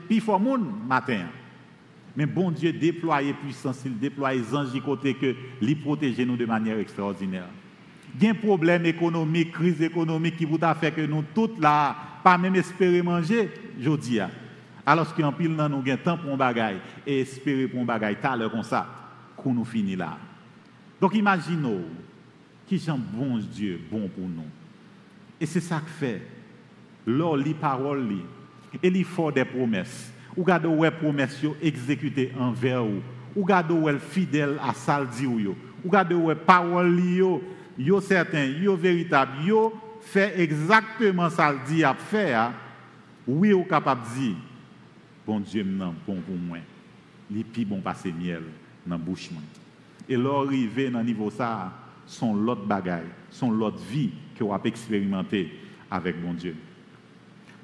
puis 0.07 0.19
faut 0.19 0.39
monde 0.39 0.65
matin. 0.87 1.25
Mais 2.15 2.25
bon 2.25 2.49
Dieu 2.49 2.73
déploie 2.73 3.21
puissance, 3.33 3.81
il 3.85 3.97
déploie 3.99 4.33
les 4.33 4.55
anges 4.55 4.81
côté 4.81 5.13
que 5.13 5.35
il 5.61 5.79
protège 5.79 6.19
nous 6.21 6.37
de 6.37 6.45
manière 6.45 6.79
extraordinaire. 6.79 7.47
Il 8.15 8.23
y 8.23 8.27
a 8.27 8.31
un 8.31 8.33
problème 8.33 8.85
économique, 8.87 9.51
crise 9.51 9.81
économique 9.81 10.37
qui 10.37 10.45
vous 10.45 10.57
a 10.61 10.73
fait 10.73 10.91
que 10.91 11.01
nous 11.01 11.23
tous 11.35 11.59
là, 11.59 11.95
pas 12.23 12.37
même 12.37 12.55
espérer 12.55 13.03
manger, 13.03 13.51
je 13.79 13.95
dis. 13.95 14.19
Alors 14.83 15.13
qu'en 15.13 15.31
pile, 15.31 15.49
nous 15.49 15.61
avons 15.61 15.83
temps 16.03 16.17
pour 16.17 16.33
un 16.33 16.37
bagaille 16.37 16.77
et 17.05 17.19
espérer 17.19 17.67
pour 17.67 17.81
un 17.81 17.85
tout 18.15 18.37
l'heure 18.39 18.49
comme 18.49 18.63
ça, 18.63 18.87
qu'on 19.35 19.53
nous 19.53 19.65
finit 19.65 19.95
là. 19.95 20.17
Donc 20.99 21.13
imaginons 21.15 21.81
qui 22.67 22.79
sont 22.79 22.99
bon 23.13 23.37
Dieu, 23.37 23.79
bon 23.89 24.07
pour 24.07 24.27
nous. 24.27 24.43
Et 25.39 25.45
c'est 25.45 25.61
ça 25.61 25.79
que 25.79 25.89
fait. 25.89 26.21
Lors 27.05 27.37
les 27.37 27.53
paroles, 27.53 28.11
et 28.83 28.87
il 28.87 29.05
faut 29.05 29.31
des 29.31 29.45
promesses. 29.45 30.11
Ou 30.35 30.43
gardez 30.43 30.67
les 30.67 30.91
promesses 30.91 31.41
exécutées 31.61 32.31
envers 32.37 32.83
vous. 32.83 33.01
Ou 33.35 33.45
gardez 33.45 33.73
les 33.91 33.99
fidèles 33.99 34.59
à 34.61 34.73
sal 34.73 35.07
ou 35.25 35.55
Ou 35.85 35.89
gardez 35.89 36.15
les 36.15 36.35
paroles 36.35 36.99
yo, 36.99 37.41
yo 37.77 38.01
certain, 38.01 38.45
yo 38.45 38.75
véritable, 38.75 39.45
yo 39.45 39.73
fait 40.01 40.39
exactement 40.39 41.29
ça 41.29 41.51
le 41.51 41.59
dit 41.67 41.83
à 41.83 41.93
faire. 41.93 42.51
Oui, 43.27 43.53
ou 43.53 43.63
capable 43.63 44.01
de 44.03 44.19
dire 44.19 44.35
bon 45.25 45.39
Dieu 45.39 45.63
non 45.63 45.93
bon 46.05 46.17
pour 46.21 46.35
moi. 46.35 46.57
Les 47.29 47.43
plus 47.43 47.65
bon 47.65 47.81
passer 47.81 48.11
miel 48.11 48.43
dans 48.85 48.97
bouche 48.97 49.29
Et 50.09 50.15
l'arrivée 50.15 50.89
dans 50.89 51.03
niveau 51.03 51.29
ça, 51.29 51.73
son 52.05 52.35
l'autre 52.35 52.65
bagaille, 52.65 53.07
son 53.29 53.51
l'autre 53.51 53.79
vie 53.79 54.11
que 54.35 54.43
vous 54.43 54.53
avez 54.53 54.69
expérimenté 54.69 55.51
avec 55.91 56.21
bon 56.21 56.33
Dieu. 56.33 56.55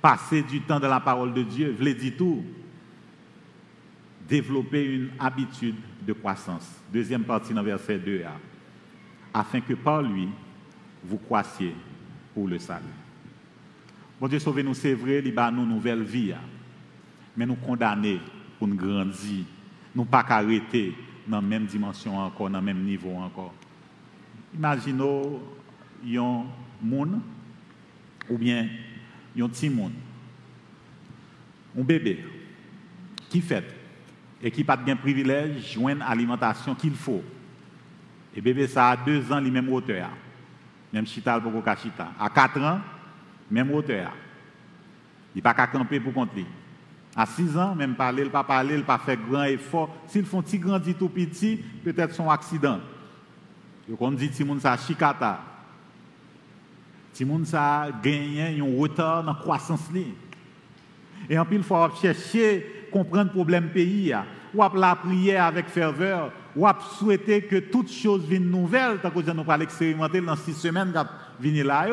Passer 0.02 0.44
du 0.44 0.62
temps 0.62 0.80
dans 0.80 0.90
la 0.90 1.00
parole 1.00 1.34
de 1.34 1.44
Dieu, 1.44 1.76
l'ai 1.80 1.94
dit 1.94 2.12
tout. 2.12 2.44
Développer 4.28 4.84
une 4.84 5.10
habitude 5.20 5.76
de 6.06 6.14
croissance. 6.14 6.70
Deuxième 6.92 7.24
partie 7.24 7.54
dans 7.54 7.64
verset 7.64 7.98
2a. 7.98 8.28
Afin 9.34 9.62
que 9.62 9.74
par 9.74 10.02
lui, 10.02 10.28
vous 11.04 11.18
croissiez 11.18 11.74
pour 12.34 12.48
le 12.48 12.60
salut. 12.60 12.86
Bon 14.20 14.28
Dieu, 14.28 14.40
sauvez-nous, 14.40 14.74
c'est 14.74 14.94
vrai, 14.94 15.22
il 15.24 15.34
nous 15.34 15.42
une 15.42 15.70
nouvelle 15.70 16.04
vie. 16.04 16.34
Hein 16.34 16.40
mais 17.36 17.46
nous 17.46 17.56
condamner 17.56 18.20
pour 18.58 18.68
nous 18.68 18.76
grandir. 18.76 19.46
Nous 19.96 20.06
pas 20.06 20.26
arrêter 20.28 20.94
dans 21.28 21.38
la 21.38 21.42
même 21.42 21.66
dimension 21.66 22.18
encore, 22.18 22.50
dans 22.50 22.60
le 22.60 22.66
même 22.66 22.84
niveau 22.84 23.16
encore. 23.16 23.54
Imaginons 24.54 25.42
un 26.06 26.46
monde 26.82 27.20
ou 28.30 28.38
bien 28.38 28.68
un 29.40 29.50
petit 29.50 29.70
monde, 29.70 29.94
un 31.78 31.82
bébé 31.82 32.24
qui 33.30 33.42
fait 33.42 33.66
et 34.42 34.52
qui 34.52 34.62
n'a 34.62 34.76
pas 34.76 34.84
de 34.84 34.94
privilège 34.96 35.74
joindre 35.74 36.06
l'alimentation 36.08 36.76
qu'il 36.76 36.96
faut. 36.96 37.24
Et 38.36 38.42
bébé, 38.42 38.68
ça 38.68 38.90
a 38.90 38.98
deux 38.98 39.32
ans, 39.32 39.40
les 39.40 39.52
mêmes 39.52 39.72
hauteur. 39.72 40.10
Même 40.92 41.08
chita 41.08 41.40
pour 41.40 41.64
chita. 41.78 42.12
À 42.20 42.30
quatre 42.30 42.60
ans, 42.62 42.80
même 43.50 43.72
hauteur. 43.72 44.12
Il 45.34 45.42
n'a 45.42 45.42
pas 45.42 45.54
qu'à 45.54 45.68
camper 45.68 46.00
pour 46.00 46.14
compter. 46.14 46.46
À 47.16 47.28
6 47.28 47.58
ans, 47.58 47.76
même 47.76 47.96
parler, 47.96 48.26
pas 48.26 48.44
parler, 48.44 48.82
pas 48.82 48.98
faire 48.98 49.18
grand 49.18 49.44
effort. 49.44 49.96
S'ils 50.08 50.26
font 50.26 50.42
petit 50.42 50.58
grandi 50.58 50.96
tout 50.96 51.10
petit, 51.10 51.60
peut-être 51.84 52.14
son 52.14 52.30
accident. 52.30 52.80
on 54.00 54.12
dit 54.12 54.32
que 54.32 54.44
moun 54.44 54.60
sa 54.60 54.76
chikata. 54.78 55.40
Si 57.12 57.24
moun 57.24 57.46
sa 57.46 57.90
gagné 58.04 58.60
un 58.60 58.80
retard 58.80 59.24
dans 59.24 59.34
la 59.34 59.40
croissance 59.40 59.88
Et 61.30 61.38
en 61.38 61.46
plus, 61.46 61.58
il 61.58 61.64
faut 61.64 61.76
chercher 62.02 62.88
comprendre 62.92 63.26
le 63.26 63.34
problème 63.34 63.70
pays 63.70 64.14
ou 64.56 64.64
la 64.76 64.96
prière 64.96 65.46
avec 65.46 65.68
ferveur, 65.68 66.32
ou 66.56 66.68
souhaiter 66.98 67.42
que 67.44 67.58
toutes 67.58 67.92
choses 67.92 68.26
viennent 68.26 68.50
nouvelles, 68.50 69.00
tant 69.02 69.10
que 69.10 69.32
nous 69.32 69.44
pas 69.44 69.58
l'expérimenter 69.58 70.22
dans 70.22 70.36
six 70.36 70.54
semaines 70.54 70.94
là. 70.94 71.88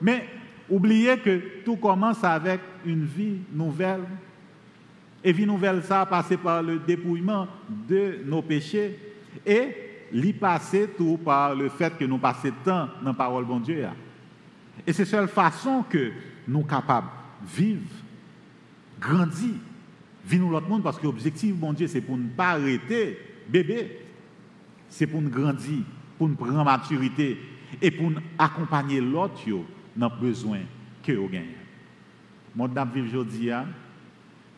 Mais 0.00 0.26
oubliez 0.70 1.18
que 1.18 1.64
tout 1.64 1.76
commence 1.76 2.24
avec 2.24 2.60
une 2.84 3.04
vie 3.04 3.38
nouvelle 3.52 4.04
et 5.22 5.32
vie 5.32 5.46
nouvelle, 5.46 5.82
ça 5.82 6.02
a 6.02 6.06
passé 6.06 6.36
par 6.36 6.62
le 6.62 6.78
dépouillement 6.78 7.48
de 7.88 8.20
nos 8.24 8.42
péchés 8.42 8.96
et 9.44 9.68
l'y 10.12 10.32
passer 10.32 10.90
tout 10.96 11.18
par 11.22 11.54
le 11.54 11.68
fait 11.68 11.96
que 11.98 12.04
nous 12.04 12.18
passons 12.18 12.52
temps 12.64 12.88
dans 13.02 13.10
la 13.10 13.14
parole 13.14 13.46
de 13.46 13.64
Dieu. 13.64 13.86
Et 14.86 14.92
c'est 14.92 15.04
la 15.04 15.10
seule 15.10 15.28
façon 15.28 15.84
que 15.88 16.12
nous 16.46 16.60
sommes 16.60 16.68
capables 16.68 17.08
de 17.42 17.48
vivre, 17.48 17.82
grandir, 19.00 19.54
vivre 20.24 20.50
l'autre 20.50 20.68
monde, 20.68 20.82
parce 20.82 20.98
que 20.98 21.04
l'objectif, 21.04 21.54
bon 21.54 21.72
Dieu, 21.72 21.86
c'est 21.88 22.00
pour 22.00 22.16
ne 22.16 22.28
pas 22.28 22.50
arrêter 22.50 23.18
bébé. 23.48 23.98
C'est 24.88 25.06
pour 25.06 25.20
nous 25.20 25.30
grandir, 25.30 25.82
pour 26.16 26.28
nous 26.28 26.36
prendre 26.36 26.64
maturité 26.64 27.38
et 27.82 27.90
pour 27.90 28.10
nous 28.10 28.20
accompagner 28.38 29.00
l'autre 29.00 29.42
dans 29.94 30.08
le 30.08 30.20
besoin 30.20 30.60
que 31.02 31.12
nous 31.12 31.28
gagnons. 31.28 31.46
Mon 32.54 32.68
dame 32.68 32.90
aujourd'hui, 33.04 33.50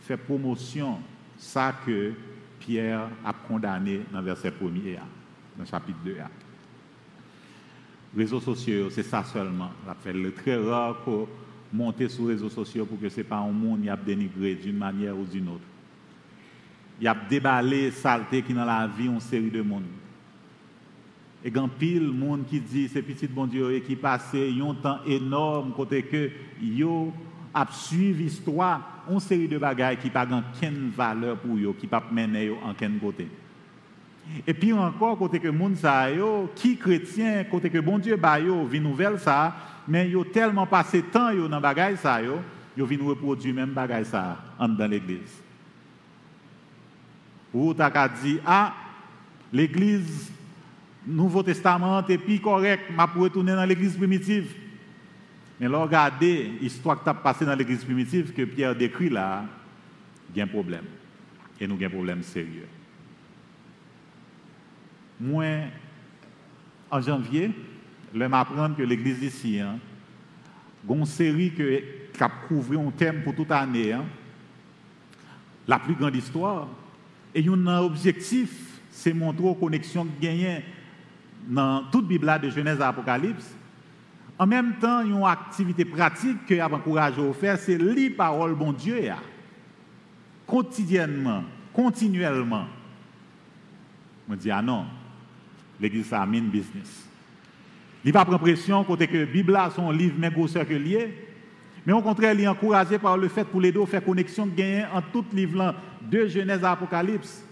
fait 0.00 0.16
promotion 0.16 0.98
ça 1.36 1.74
que 1.84 2.12
Pierre 2.58 3.08
a 3.24 3.32
condamné 3.32 4.02
dans 4.12 4.20
le 4.20 4.26
verset 4.26 4.48
1 4.48 5.58
dans 5.58 5.64
chapitre 5.64 5.98
2. 6.04 6.16
Les 8.14 8.24
réseaux 8.24 8.40
sociaux, 8.40 8.90
c'est 8.90 9.02
ça 9.02 9.24
seulement. 9.24 9.70
La 9.86 9.94
fait 9.94 10.12
le 10.12 10.32
très 10.32 10.56
rare 10.56 10.98
pour 11.02 11.28
monter 11.72 12.08
sur 12.08 12.26
les 12.26 12.34
réseaux 12.34 12.50
sociaux 12.50 12.84
pour 12.84 13.00
que 13.00 13.08
ce 13.08 13.18
n'est 13.18 13.24
pas 13.24 13.38
un 13.38 13.50
monde 13.50 13.82
qui 13.82 13.88
a 13.88 13.96
dénigré 13.96 14.54
d'une 14.54 14.76
manière 14.76 15.16
ou 15.16 15.24
d'une 15.24 15.48
autre. 15.48 15.64
Il 17.00 17.04
y 17.04 17.08
a 17.08 17.14
déballé 17.14 17.90
saleté 17.90 18.42
qui 18.42 18.52
dans 18.52 18.64
la 18.64 18.86
vie 18.86 19.06
une 19.06 19.20
série 19.20 19.50
de 19.50 19.62
monde. 19.62 19.84
Et 21.42 21.50
quand 21.50 21.68
pile 21.68 22.10
monde 22.10 22.44
qui 22.46 22.60
dit 22.60 22.88
c'est 22.88 23.00
petit 23.00 23.26
bon 23.26 23.46
Dieu 23.46 23.72
et 23.72 23.80
qui 23.80 23.96
passe 23.96 24.34
un 24.34 24.74
temps 24.74 25.02
énorme 25.06 25.72
côté 25.72 26.02
que 26.02 26.30
yo 26.60 27.14
a 27.52 27.66
suivre 27.70 28.18
l'histoire, 28.18 29.04
une 29.10 29.20
série 29.20 29.48
de 29.48 29.58
bagages 29.58 29.98
qui 29.98 30.10
n'ont 30.10 30.42
aucune 30.54 30.90
valeur 30.90 31.36
pour 31.38 31.56
eux, 31.56 31.74
qui 31.78 31.86
ne 31.86 31.90
peuvent 31.90 32.12
mener 32.12 32.50
en 32.50 32.70
aucun 32.70 32.90
côté. 33.00 33.28
Et 34.46 34.54
puis 34.54 34.72
encore, 34.72 35.18
côté 35.18 35.40
que 35.40 35.48
monde 35.48 35.76
ça 35.76 36.10
yo, 36.10 36.50
qui 36.54 36.76
chrétien, 36.76 37.44
côté 37.44 37.68
que 37.68 37.78
bon 37.78 37.98
Dieu 37.98 38.16
ba 38.16 38.38
yo, 38.38 38.64
vit 38.64 38.80
nouvelle 38.80 39.18
ça, 39.18 39.54
mais 39.88 40.08
yo 40.08 40.24
tellement 40.24 40.66
passé 40.66 41.02
temps 41.02 41.30
yo 41.30 41.48
dans 41.48 41.60
bagay 41.60 41.96
ça 41.96 42.22
yo, 42.22 42.38
yo 42.76 42.86
vinn 42.86 43.02
reproduire 43.02 43.54
même 43.54 43.70
bagay 43.70 44.04
ça 44.04 44.36
dans 44.58 44.90
l'église. 44.90 45.42
Ou 47.52 47.74
t'as 47.74 48.08
dit 48.08 48.38
ah 48.46 48.72
l'église 49.52 50.30
Nouveau 51.06 51.42
Testament 51.42 52.06
est 52.06 52.18
plus 52.18 52.40
correct, 52.40 52.84
m'a 52.94 53.06
pour 53.06 53.22
retourner 53.22 53.54
dans 53.54 53.64
l'église 53.64 53.96
primitive. 53.96 54.54
Mais 55.60 55.66
regardez 55.66 56.52
l'histoire 56.58 57.02
qui 57.02 57.08
a 57.10 57.12
passé 57.12 57.44
dans 57.44 57.54
l'église 57.54 57.84
primitive 57.84 58.32
que 58.32 58.44
Pierre 58.44 58.74
décrit 58.74 59.10
là, 59.10 59.44
il 60.30 60.38
y 60.38 60.40
a 60.40 60.44
un 60.44 60.48
problème. 60.48 60.86
Et 61.60 61.66
nous 61.66 61.74
avons 61.74 61.84
un 61.84 61.90
problème 61.90 62.22
sérieux. 62.22 62.66
Moi, 65.20 65.44
en 66.90 67.02
janvier, 67.02 67.50
je 68.14 68.18
m'apprendre 68.18 68.74
que 68.74 68.82
l'église 68.82 69.22
ici, 69.22 69.60
hein, 69.60 69.78
a 70.88 70.92
une 70.94 71.04
série 71.04 71.52
qui 71.52 72.22
a 72.22 72.28
couvert 72.48 72.80
un 72.80 72.90
thème 72.90 73.22
pour 73.22 73.34
toute 73.34 73.50
l'année, 73.50 73.92
hein, 73.92 74.06
la 75.68 75.78
plus 75.78 75.94
grande 75.94 76.16
histoire. 76.16 76.68
Et 77.34 77.46
un 77.46 77.66
objectif, 77.66 78.80
c'est 78.90 79.12
montrer 79.12 79.46
la 79.46 79.54
connexion 79.54 80.06
gagnée 80.18 80.64
dans 81.46 81.84
toute 81.92 82.08
Bible 82.08 82.40
de 82.42 82.48
Genèse 82.48 82.80
à 82.80 82.88
Apocalypse 82.88 83.54
en 84.40 84.46
même 84.46 84.76
temps, 84.80 85.02
une 85.02 85.22
activité 85.22 85.84
pratique 85.84 86.46
que 86.46 86.54
vous 86.54 86.74
encouragé 86.74 87.20
à 87.20 87.32
faire, 87.34 87.58
c'est 87.58 87.76
lire 87.76 88.12
parole 88.16 88.54
bon 88.54 88.72
Dieu. 88.72 88.98
Quotidiennement, 90.46 91.44
continuellement. 91.74 92.64
Je 94.30 94.34
dis, 94.36 94.50
ah 94.50 94.62
non, 94.62 94.86
l'église, 95.78 96.06
ça 96.06 96.24
mine 96.24 96.48
business. 96.48 97.06
Il 98.02 98.14
pas 98.14 98.24
prendre 98.24 98.40
pression 98.40 98.82
côté 98.82 99.06
que 99.06 99.18
la 99.18 99.26
Bible 99.26 99.54
a 99.54 99.68
son 99.68 99.90
livre 99.90 100.18
même 100.18 100.32
grosseur 100.32 100.66
que 100.66 100.72
lié. 100.72 101.14
Mais 101.84 101.92
au 101.92 102.00
contraire, 102.00 102.32
il 102.32 102.40
est 102.40 102.48
encouragé 102.48 102.98
par 102.98 103.18
le 103.18 103.28
fait 103.28 103.44
pour 103.44 103.60
les 103.60 103.70
deux 103.70 103.84
faire 103.84 104.02
connexion 104.02 104.46
gagner 104.46 104.86
en 104.90 105.02
tout 105.02 105.26
livre 105.34 105.74
de 106.10 106.26
Genèse 106.26 106.64
à 106.64 106.72
Apocalypse. 106.72 107.44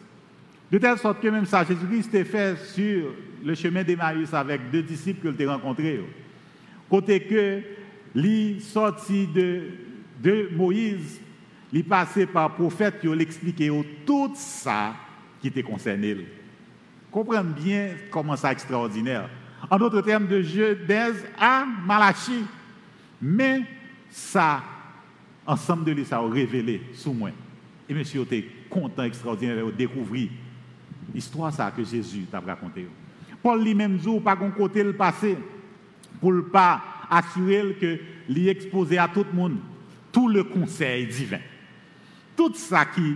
De 0.73 0.79
telle 0.79 0.97
sorte 0.97 1.21
que 1.21 1.29
même 1.29 1.45
ça, 1.45 1.65
Jésus-Christ 1.65 2.15
est 2.15 2.25
fait 2.25 2.57
sur 2.57 3.11
le 3.45 3.55
chemin 3.55 3.83
d'Emmaüs 3.83 4.33
avec 4.33 4.71
deux 4.71 4.83
disciples 4.83 5.35
qu'il 5.35 5.47
a 5.49 5.53
rencontrés. 5.53 6.01
Côté 6.89 7.21
que 7.21 7.63
li 8.15 8.61
sorti 8.61 9.27
de, 9.27 9.63
de 10.23 10.49
Moïse, 10.57 11.21
li 11.73 11.83
passé 11.83 12.27
par 12.27 12.55
prophète, 12.55 13.01
il 13.05 13.11
l'expliqué 13.11 13.71
tout 14.07 14.33
ça 14.35 14.95
qui 15.41 15.49
était 15.49 15.63
concerné. 15.63 16.27
Comprenez 17.11 17.53
bien 17.55 17.91
comment 18.11 18.37
ça 18.37 18.53
extraordinaire. 18.53 19.29
En 19.71 19.79
d'autres 19.79 20.01
termes, 20.03 20.27
de 20.27 20.41
Genèse 20.41 21.25
à 21.39 21.67
Malachi. 21.87 22.45
Mais 23.21 23.63
ça, 24.09 24.63
ensemble 25.47 25.85
de 25.85 25.93
lui, 25.93 26.05
ça 26.05 26.19
a 26.19 26.29
révélé 26.29 26.83
sous 26.93 27.13
moi. 27.13 27.31
Et 27.89 27.95
monsieur 27.95 28.23
était 28.23 28.47
content, 28.71 29.03
extraordinaire, 29.03 29.67
de 29.67 29.71
découvrir 29.73 30.29
l'histoire 31.13 31.53
que 31.75 31.85
Jésus 31.85 32.27
t'a 32.31 32.41
raconté. 32.41 32.87
Paul 33.43 33.63
lui-même 33.63 33.97
dit, 33.97 34.21
pas 34.21 34.37
qu'on 34.37 34.51
côté 34.51 34.83
le 34.83 34.93
passé, 34.93 35.37
pour 36.21 36.33
ne 36.33 36.41
pas 36.41 36.83
assurer 37.11 37.77
que 37.81 37.99
lui 38.29 38.49
exposé 38.49 38.99
à 38.99 39.09
tout 39.09 39.25
le 39.31 39.37
monde 39.37 39.59
tout 40.13 40.29
le 40.29 40.45
conseil 40.45 41.07
divin. 41.07 41.39
Tout 42.37 42.53
ça 42.55 42.85
qui 42.87 43.15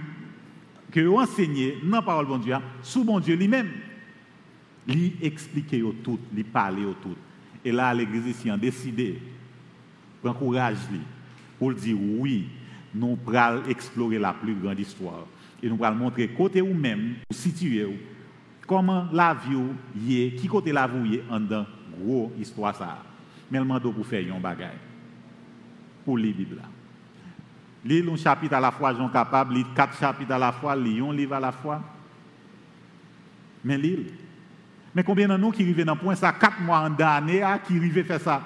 que 0.90 1.08
enseigné 1.08 1.78
dans 1.82 1.96
la 1.96 2.02
parole 2.02 2.28
de 2.28 2.44
Dieu, 2.44 2.54
sous 2.82 3.02
bon 3.02 3.18
Dieu 3.18 3.34
lui-même, 3.34 3.70
lui 4.86 5.14
expliquer 5.22 5.82
au 5.82 5.92
tout, 5.92 6.18
lui 6.34 6.44
parler 6.44 6.84
au 6.84 6.92
tout. 6.92 7.16
Et 7.64 7.72
là, 7.72 7.94
l'église 7.94 8.26
ici 8.26 8.50
a 8.50 8.56
décidé, 8.58 9.18
pour 10.20 10.30
encourager 10.30 11.00
pour 11.58 11.72
dire 11.72 11.96
oui, 12.18 12.48
nous 12.94 13.18
allons 13.34 13.64
explorer 13.64 14.18
la 14.18 14.34
plus 14.34 14.54
grande 14.54 14.78
histoire. 14.78 15.26
Et 15.62 15.68
nous 15.68 15.82
allons 15.82 15.96
montrer 15.96 16.28
côté 16.28 16.60
ou 16.60 16.74
même, 16.74 17.14
situer 17.30 17.86
comment 18.66 19.06
la 19.12 19.34
vie 19.34 20.24
est, 20.24 20.34
qui 20.34 20.46
côté 20.46 20.72
la 20.72 20.86
vie 20.86 21.16
est 21.16 21.24
en 21.30 21.40
dans 21.40 21.66
gros 22.02 22.32
histoire 22.38 22.74
ça. 22.74 22.98
Mais 23.50 23.58
le 23.58 23.64
manteau 23.64 23.92
pour 23.92 24.06
faire 24.06 24.24
un 24.34 24.40
bagage. 24.40 24.70
Pour 26.04 26.18
lire 26.18 26.32
la 26.32 26.36
Bible. 26.36 26.62
Lire 27.84 28.12
un 28.12 28.16
chapitre 28.16 28.54
à 28.54 28.60
la 28.60 28.70
fois, 28.70 28.94
j'en 28.94 29.08
capable, 29.08 29.54
lire 29.54 29.66
quatre 29.74 29.98
chapitres 29.98 30.32
à 30.32 30.38
la 30.38 30.52
fois, 30.52 30.74
lire 30.76 31.04
un 31.04 31.12
livre 31.12 31.34
à 31.34 31.40
la 31.40 31.52
fois. 31.52 31.82
Mais 33.64 33.76
lire. 33.76 34.10
Mais 34.94 35.02
combien 35.02 35.28
de 35.28 35.36
nous 35.36 35.50
qui 35.50 35.62
arrivent 35.62 35.84
dans 35.84 35.94
le 35.94 35.98
point 35.98 36.14
ça, 36.14 36.32
quatre 36.32 36.60
mois 36.60 36.80
en 36.80 36.90
d'année, 36.90 37.42
ah, 37.42 37.58
qui 37.58 37.76
arrivent 37.76 38.04
faire 38.04 38.20
ça? 38.20 38.42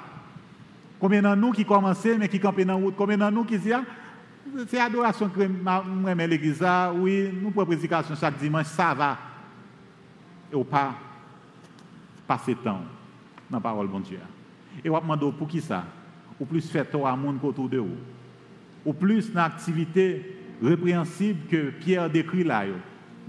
Combien 0.99 1.23
de 1.23 1.35
nous 1.35 1.53
qui 1.53 1.65
commencent, 1.65 2.05
mais 2.19 2.29
qui 2.29 2.41
campent 2.41 2.61
dans 2.61 2.79
la 2.79 2.85
route? 2.85 2.95
Combien 2.97 3.19
de 3.19 3.31
nous 3.31 3.45
qui 3.45 3.59
disent, 3.59 3.75
ah, 3.75 3.83
c'est 4.69 4.81
adoration 4.81 5.29
que 5.29 5.47
moi, 5.47 5.85
l'église, 6.15 6.65
oui, 6.95 7.31
nous 7.43 7.51
prenons 7.51 7.67
prédication 7.67 8.15
chaque 8.15 8.39
dimanche, 8.39 8.67
ça 8.67 8.95
va. 8.95 9.19
Et 10.53 10.57
on 10.57 10.65
pas 10.65 10.95
passer 12.27 12.55
temps 12.55 12.81
dans 13.51 13.59
la 13.59 13.61
parole 13.61 13.91
de 13.91 14.01
Dieu. 14.01 14.19
Et 14.85 14.91
on 14.91 15.01
demande 15.01 15.37
pour 15.37 15.49
qui 15.49 15.61
ça 15.61 15.85
Ou 16.39 16.45
plus 16.45 16.69
faire 16.69 16.89
tort 16.89 17.07
à 17.07 17.17
monde 17.17 17.39
autour 17.43 17.69
de 17.69 17.79
vous. 17.79 17.97
Ou 18.85 18.93
plus 18.93 19.29
une 19.31 19.39
activité 19.39 20.37
répréhensible 20.63 21.47
que 21.49 21.71
Pierre 21.71 22.09
décrit 22.09 22.45
là 22.45 22.65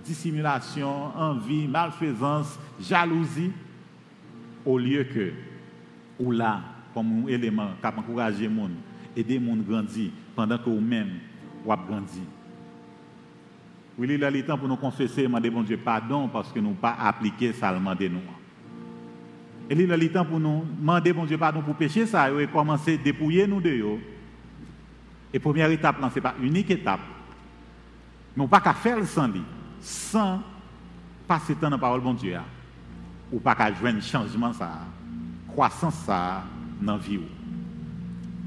dissimulation, 0.04 1.08
envie, 1.16 1.68
malfaisance, 1.68 2.58
jalousie, 2.80 3.52
au 4.66 4.78
lieu 4.78 5.04
que, 5.04 5.32
ou 6.20 6.32
là, 6.32 6.62
comme 6.94 7.26
un 7.26 7.28
élément 7.28 7.70
qui 7.82 7.88
encourager 7.88 8.48
les 8.48 8.56
gens, 8.56 8.70
aider 9.16 9.40
les 9.40 9.46
gens 9.46 9.54
à 9.54 9.64
grandir, 9.64 10.12
pendant 10.36 10.58
que 10.58 10.70
vous-même, 10.70 11.12
vous 11.64 11.76
grandi. 11.88 12.22
Oui, 13.98 14.08
il 14.10 14.24
est 14.24 14.44
temps 14.44 14.58
pour 14.58 14.68
nous 14.68 14.76
confesser, 14.76 15.24
demander 15.24 15.50
bon 15.50 15.64
Dieu 15.64 15.78
pardon 15.78 16.28
parce 16.28 16.52
que 16.52 16.60
nous 16.60 16.68
n'avons 16.68 16.80
pas 16.80 16.96
appliqué 17.00 17.52
ça 17.52 17.72
le 17.72 17.80
de 17.96 18.08
nous. 18.08 18.20
Et 19.70 19.74
il 19.74 19.92
est 19.92 20.10
temps 20.10 20.26
pour 20.26 20.40
nous 20.40 20.64
demander 20.80 21.12
bon 21.12 21.26
Dieu 21.26 21.38
pardon 21.38 21.62
pour 21.62 21.76
pécher 21.76 22.06
ça 22.06 22.30
et 22.32 22.48
commencer 22.48 22.94
à 22.94 22.98
dépouiller 22.98 23.48
nous 23.48 23.60
de 23.60 23.70
eux. 23.70 24.00
Et 25.34 25.40
première 25.40 25.70
étape, 25.70 25.98
ce 26.10 26.16
n'est 26.16 26.22
pas 26.22 26.36
unique 26.42 26.72
étape. 26.72 27.02
Nous 28.36 28.48
pas 28.48 28.62
qu'à 28.62 28.74
faire 28.74 28.98
le 28.98 29.06
sans 29.06 29.28
lui 29.28 29.44
sans 29.82 30.42
passer 31.28 31.56
temps 31.56 31.70
dans 31.70 31.72
la 31.72 31.78
parole 31.78 32.04
de 32.04 32.20
Dieu, 32.20 32.38
ou 33.32 33.40
pas 33.40 33.56
qu'à 33.56 33.68
un 33.68 34.02
changement, 34.02 34.54
ça, 34.54 34.80
croissance 35.48 35.96
ça, 36.06 36.44
dans 36.82 36.94
la 36.94 36.98
vie. 36.98 37.20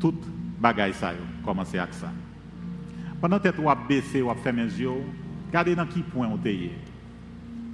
Tout 0.00 0.14
bagaille 0.58 0.94
ça, 0.94 1.12
commencer 1.44 1.78
avec 1.78 1.94
ça. 1.94 2.10
Pendant 3.20 3.38
que 3.38 3.48
tu 3.48 3.68
as 3.68 3.74
baissé, 3.74 4.22
ou 4.22 4.32
fait 4.34 4.52
mes 4.52 4.62
yeux, 4.62 4.90
regardez 5.48 5.74
dans 5.74 5.86
quel 5.86 6.02
point 6.04 6.28
on 6.28 6.38
est. 6.46 6.70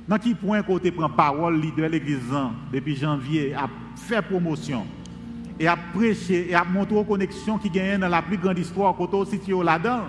Dans 0.08 0.18
quel 0.18 0.36
point 0.36 0.62
tu 0.62 0.92
prend 0.92 1.08
parole, 1.08 1.60
leader 1.60 1.88
de 1.88 1.92
l'église 1.92 2.20
depuis 2.72 2.94
janvier, 2.94 3.54
à 3.54 3.68
faire 3.96 4.22
promotion, 4.22 4.86
et 5.58 5.66
à 5.66 5.76
prêcher, 5.76 6.50
et 6.50 6.54
à 6.54 6.64
montrer 6.64 6.96
aux 6.96 7.04
connexions 7.04 7.58
qui 7.58 7.70
gagnent 7.70 8.00
dans 8.00 8.08
la 8.08 8.22
plus 8.22 8.36
grande 8.36 8.58
histoire, 8.58 8.94
tu 8.96 9.30
situé 9.30 9.64
là-dedans. 9.64 10.02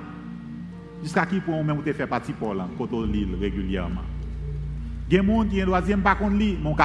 Jusqu'à 1.01 1.25
qui 1.25 1.39
pour 1.39 1.63
même 1.63 1.81
te 1.83 1.93
faire 1.93 2.07
partie 2.07 2.33
pour 2.33 2.53
là, 2.53 2.67
on 2.79 3.01
lit 3.03 3.27
régulièrement. 3.39 4.01
A 4.01 5.09
des 5.09 5.17
gens 5.17 5.45
qui 5.45 5.63
ont 5.63 5.65
troisième 5.65 6.01
pas 6.01 6.15
qu'on 6.15 6.29
lit, 6.29 6.57
mon 6.61 6.75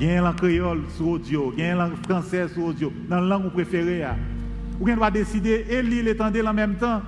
y 0.00 0.10
a 0.10 0.26
un 0.26 0.32
créole 0.32 0.82
sur 0.96 1.08
audio, 1.08 1.54
a 1.58 1.84
un 1.84 1.90
français 2.02 2.48
sur 2.48 2.64
audio, 2.64 2.92
dans 3.08 3.20
la 3.20 3.36
langue 3.36 3.50
préférée. 3.50 4.04
Ou 4.80 4.84
bien 4.84 4.96
doit 4.96 5.10
décider 5.10 5.64
et 5.70 5.82
lire 5.82 6.08
et 6.08 6.42
en 6.42 6.52
même 6.52 6.74
temps. 6.74 7.02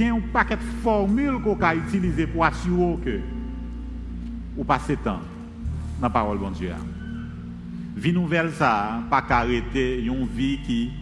A 0.00 0.04
un 0.04 0.20
paquet 0.32 0.56
de 0.56 0.62
formules 0.82 1.42
qu'on 1.42 1.56
peut 1.56 1.76
utiliser 1.76 2.26
pour 2.28 2.44
assurer 2.44 2.98
que 3.04 3.20
vous 4.56 4.62
passez 4.62 4.96
temps 4.96 5.18
dans 6.00 6.06
la 6.06 6.10
parole 6.10 6.38
de 6.38 6.54
Dieu. 6.54 6.72
Vie 7.96 8.12
nouvelle, 8.12 8.52
ça, 8.52 9.00
pas 9.10 9.22
qu'arrêter 9.22 10.04
une 10.04 10.24
vie 10.26 10.60
qui 10.64 10.92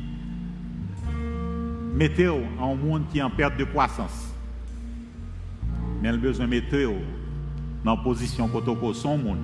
mettez 1.94 2.28
en 2.28 2.74
monde 2.74 3.02
qui 3.12 3.18
est 3.18 3.22
en 3.22 3.28
perte 3.28 3.59
de 3.59 3.64
croissance. 3.64 4.32
Mais 6.00 6.09
a 6.09 6.16
besoin 6.16 6.46
mettre 6.46 6.74
dans 7.85 7.96
une 7.96 8.02
position 8.02 8.48
pour 8.48 8.96
son 8.96 9.18
monde, 9.18 9.38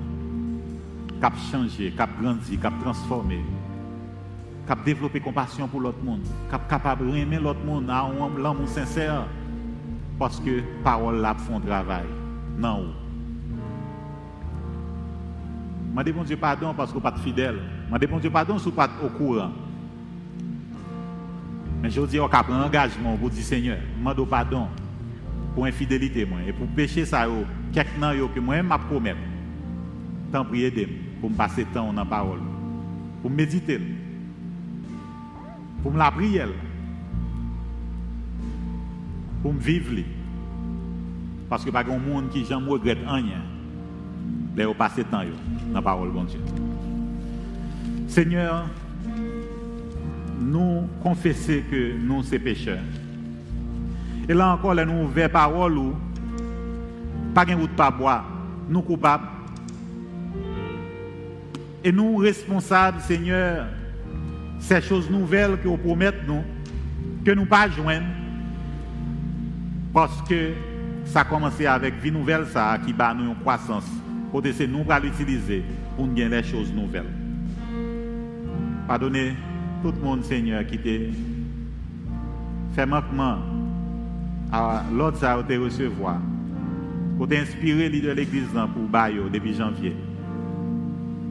cap 1.21 1.35
changer, 1.51 1.93
cap 1.95 2.09
grandir, 2.19 2.59
cap 2.59 2.73
transformer, 2.83 3.45
cap 4.67 4.83
développer 4.83 5.21
compassion 5.21 5.69
pour 5.69 5.81
l'autre 5.81 6.03
monde, 6.03 6.23
cap 6.51 6.67
capable 6.71 7.13
d'aimer 7.13 7.39
l'autre 7.39 7.63
monde 7.65 7.91
à 7.91 8.01
un 8.01 8.43
l'amour 8.43 8.69
sincère, 8.69 9.27
parce 10.19 10.41
que 10.41 10.63
parole 10.83 11.21
là 11.21 11.35
font 11.35 11.61
travail. 11.61 12.07
Non. 12.59 12.93
Je 15.97 16.03
demande 16.03 16.27
Dieu 16.27 16.37
pardon 16.37 16.73
parce 16.75 16.91
que 16.91 16.99
vous 16.99 17.05
n'êtes 17.05 17.15
pas 17.15 17.21
fidèle. 17.21 17.57
Je 17.93 17.99
demande 17.99 18.21
Dieu 18.21 18.31
pardon 18.31 18.59
si 18.59 18.65
vous 18.65 18.71
pas 18.73 18.91
au 19.05 19.09
courant. 19.09 19.51
Mais 21.83 21.91
je 21.91 22.01
dis, 22.03 22.21
on 22.21 22.27
a 22.27 22.47
un 22.49 22.63
engagement 22.63 23.17
pour 23.17 23.31
dire, 23.31 23.43
Seigneur, 23.43 23.77
je 23.77 23.99
demande 23.99 24.29
pardon 24.29 24.69
pour 25.55 25.67
infidélité 25.67 26.25
moi, 26.25 26.39
et 26.47 26.53
pour 26.53 26.67
pécher 26.69 27.05
ça, 27.05 27.27
quelques 27.73 27.89
que 28.35 28.41
moi 28.41 28.63
m'a 28.63 28.79
promis. 28.79 29.11
Tant 30.33 30.45
prier 30.45 30.71
pour 31.21 31.31
me 31.31 31.37
passer 31.37 31.65
temps 31.67 31.93
la 31.93 32.05
parole, 32.05 32.41
pour 33.21 33.31
méditer, 33.31 33.79
pour 35.83 35.93
me 35.93 35.99
la 35.99 36.11
prier, 36.11 36.45
pour 39.43 39.53
me 39.53 39.61
vivre. 39.61 40.03
Parce 41.51 41.65
que 41.65 41.71
pas 41.71 41.85
un 41.85 41.99
monde 41.99 42.31
qui 42.31 42.45
jamais 42.45 42.71
regrette 42.71 42.99
rien. 43.07 43.43
Mais 44.57 44.65
au 44.65 44.75
passer 44.75 45.05
temps 45.05 45.19
dans 45.19 45.75
la 45.75 45.83
parole 45.83 46.13
de 46.13 46.27
Dieu. 46.27 46.41
Seigneur, 48.07 48.67
nous 50.41 50.89
confesser 51.03 51.65
que 51.71 51.97
nous 51.99 52.23
sommes 52.23 52.39
pécheurs. 52.39 52.79
Et 54.29 54.35
là 54.35 54.53
encore, 54.53 54.75
là, 54.75 54.85
nous 54.85 55.05
ouvrons 55.05 55.29
parole 55.29 55.79
ou 55.79 55.95
pas 57.35 57.45
de 57.45 57.55
route 57.55 57.71
pas 57.71 57.91
boire, 57.91 58.25
nous 58.69 58.83
coupables. 58.83 59.27
Et 61.83 61.91
nous 61.91 62.17
responsables, 62.17 63.01
Seigneur, 63.01 63.67
ces 64.61 64.81
choses 64.81 65.11
nouvelles 65.11 65.59
que 65.61 65.69
vous 65.69 65.77
promettez 65.77 66.19
nous, 66.27 66.43
que 67.25 67.33
nous 67.33 67.47
pas 67.47 67.69
parce 69.93 70.23
que 70.23 70.53
ça 71.05 71.21
a 71.21 71.25
commencé 71.25 71.67
avec 71.67 71.95
vie 72.01 72.11
nouvelle, 72.11 72.47
ça, 72.47 72.79
qui 72.85 72.93
bat 72.93 73.15
nous 73.15 73.25
une 73.25 73.37
croissance. 73.37 73.87
Pour 74.31 74.43
que 74.43 74.67
nous 74.67 74.85
allons 74.89 75.05
l'utiliser 75.05 75.63
pour 75.97 76.07
gagner 76.07 76.29
les 76.29 76.43
choses 76.43 76.73
nouvelles. 76.73 77.11
Pardonnez 78.89 79.35
tout 79.83 79.93
le 79.93 80.01
monde, 80.01 80.25
Seigneur, 80.25 80.65
qui 80.67 80.79
t'a 80.79 81.15
fait 82.75 82.87
manquement 82.87 83.39
à 84.51 84.85
l'autre 84.93 85.19
ça 85.19 85.43
te 85.47 85.53
recevoir. 85.53 86.19
Pour 87.19 87.29
t'inspirer 87.29 87.91
de 87.91 88.11
l'église 88.11 88.49
pour 88.75 88.89
Bayo 88.89 89.29
depuis 89.31 89.55
janvier. 89.55 89.95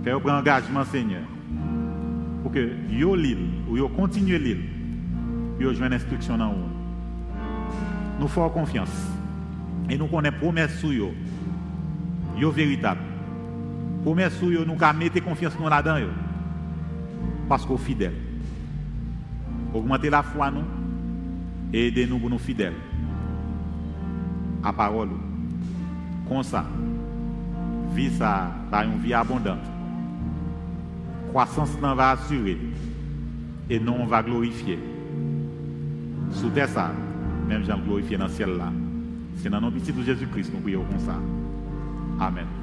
Faire 0.04 0.20
un 0.28 0.40
engagement, 0.40 0.86
Seigneur. 0.86 1.24
Pour 2.44 2.52
que 2.52 2.70
yo 2.90 3.16
l'île, 3.16 3.50
ou 3.70 3.78
yo 3.78 3.88
continue 3.90 4.38
l'île, 4.38 4.64
yo 5.60 5.72
une 5.72 5.94
instruction 5.94 6.38
dans 6.38 6.54
vous. 6.54 6.71
Nous 8.22 8.28
faisons 8.28 8.50
confiance. 8.50 9.08
Et 9.90 9.98
nous 9.98 10.06
connaissons 10.06 10.38
promesse 10.38 10.78
sur 10.78 10.94
yo. 10.94 11.12
Yo 12.38 12.52
véritable. 12.52 13.02
Promesse 14.04 14.38
sur 14.38 14.52
yo, 14.52 14.64
nous 14.64 14.76
mettre 14.76 15.24
confiance 15.24 15.58
dans 15.60 15.68
là-dedans 15.68 16.08
parce 17.50 17.66
qu'on 17.66 17.76
est 17.76 17.80
fidèle. 17.80 18.14
Augmentez 19.74 20.12
la 20.12 20.22
foi 20.22 20.52
nous 20.52 20.64
et 21.74 21.88
aidez-nous 21.88 22.20
pour 22.20 22.30
nous 22.30 22.38
fidèles 22.38 22.76
à 24.64 24.72
parole. 24.72 25.10
Comme 26.30 26.44
ça, 26.44 26.64
vie 27.96 28.12
ça, 28.12 28.52
une 28.72 29.02
vie 29.02 29.16
abondante. 29.16 29.58
Croissance 31.30 31.76
n'en 31.82 31.96
va 31.96 32.12
assurer 32.12 32.60
et 33.68 33.80
nous 33.80 33.94
on 33.94 34.06
va 34.06 34.22
glorifier. 34.22 34.78
Sous 36.34 36.50
terre 36.50 36.70
ça, 36.70 36.92
même 37.52 37.66
Jean 37.66 37.80
glorifier 37.80 38.18
dans 38.18 38.28
le 38.28 38.32
ciel 38.32 38.58
là. 38.58 38.72
C'est 39.36 39.50
dans 39.50 39.60
le 39.60 39.70
nom 39.70 39.72
de 39.72 40.04
Jésus-Christ 40.04 40.52
nous 40.54 40.62
prions 40.62 40.86
comme 40.86 41.00
ça. 41.00 41.20
Amen. 42.20 42.61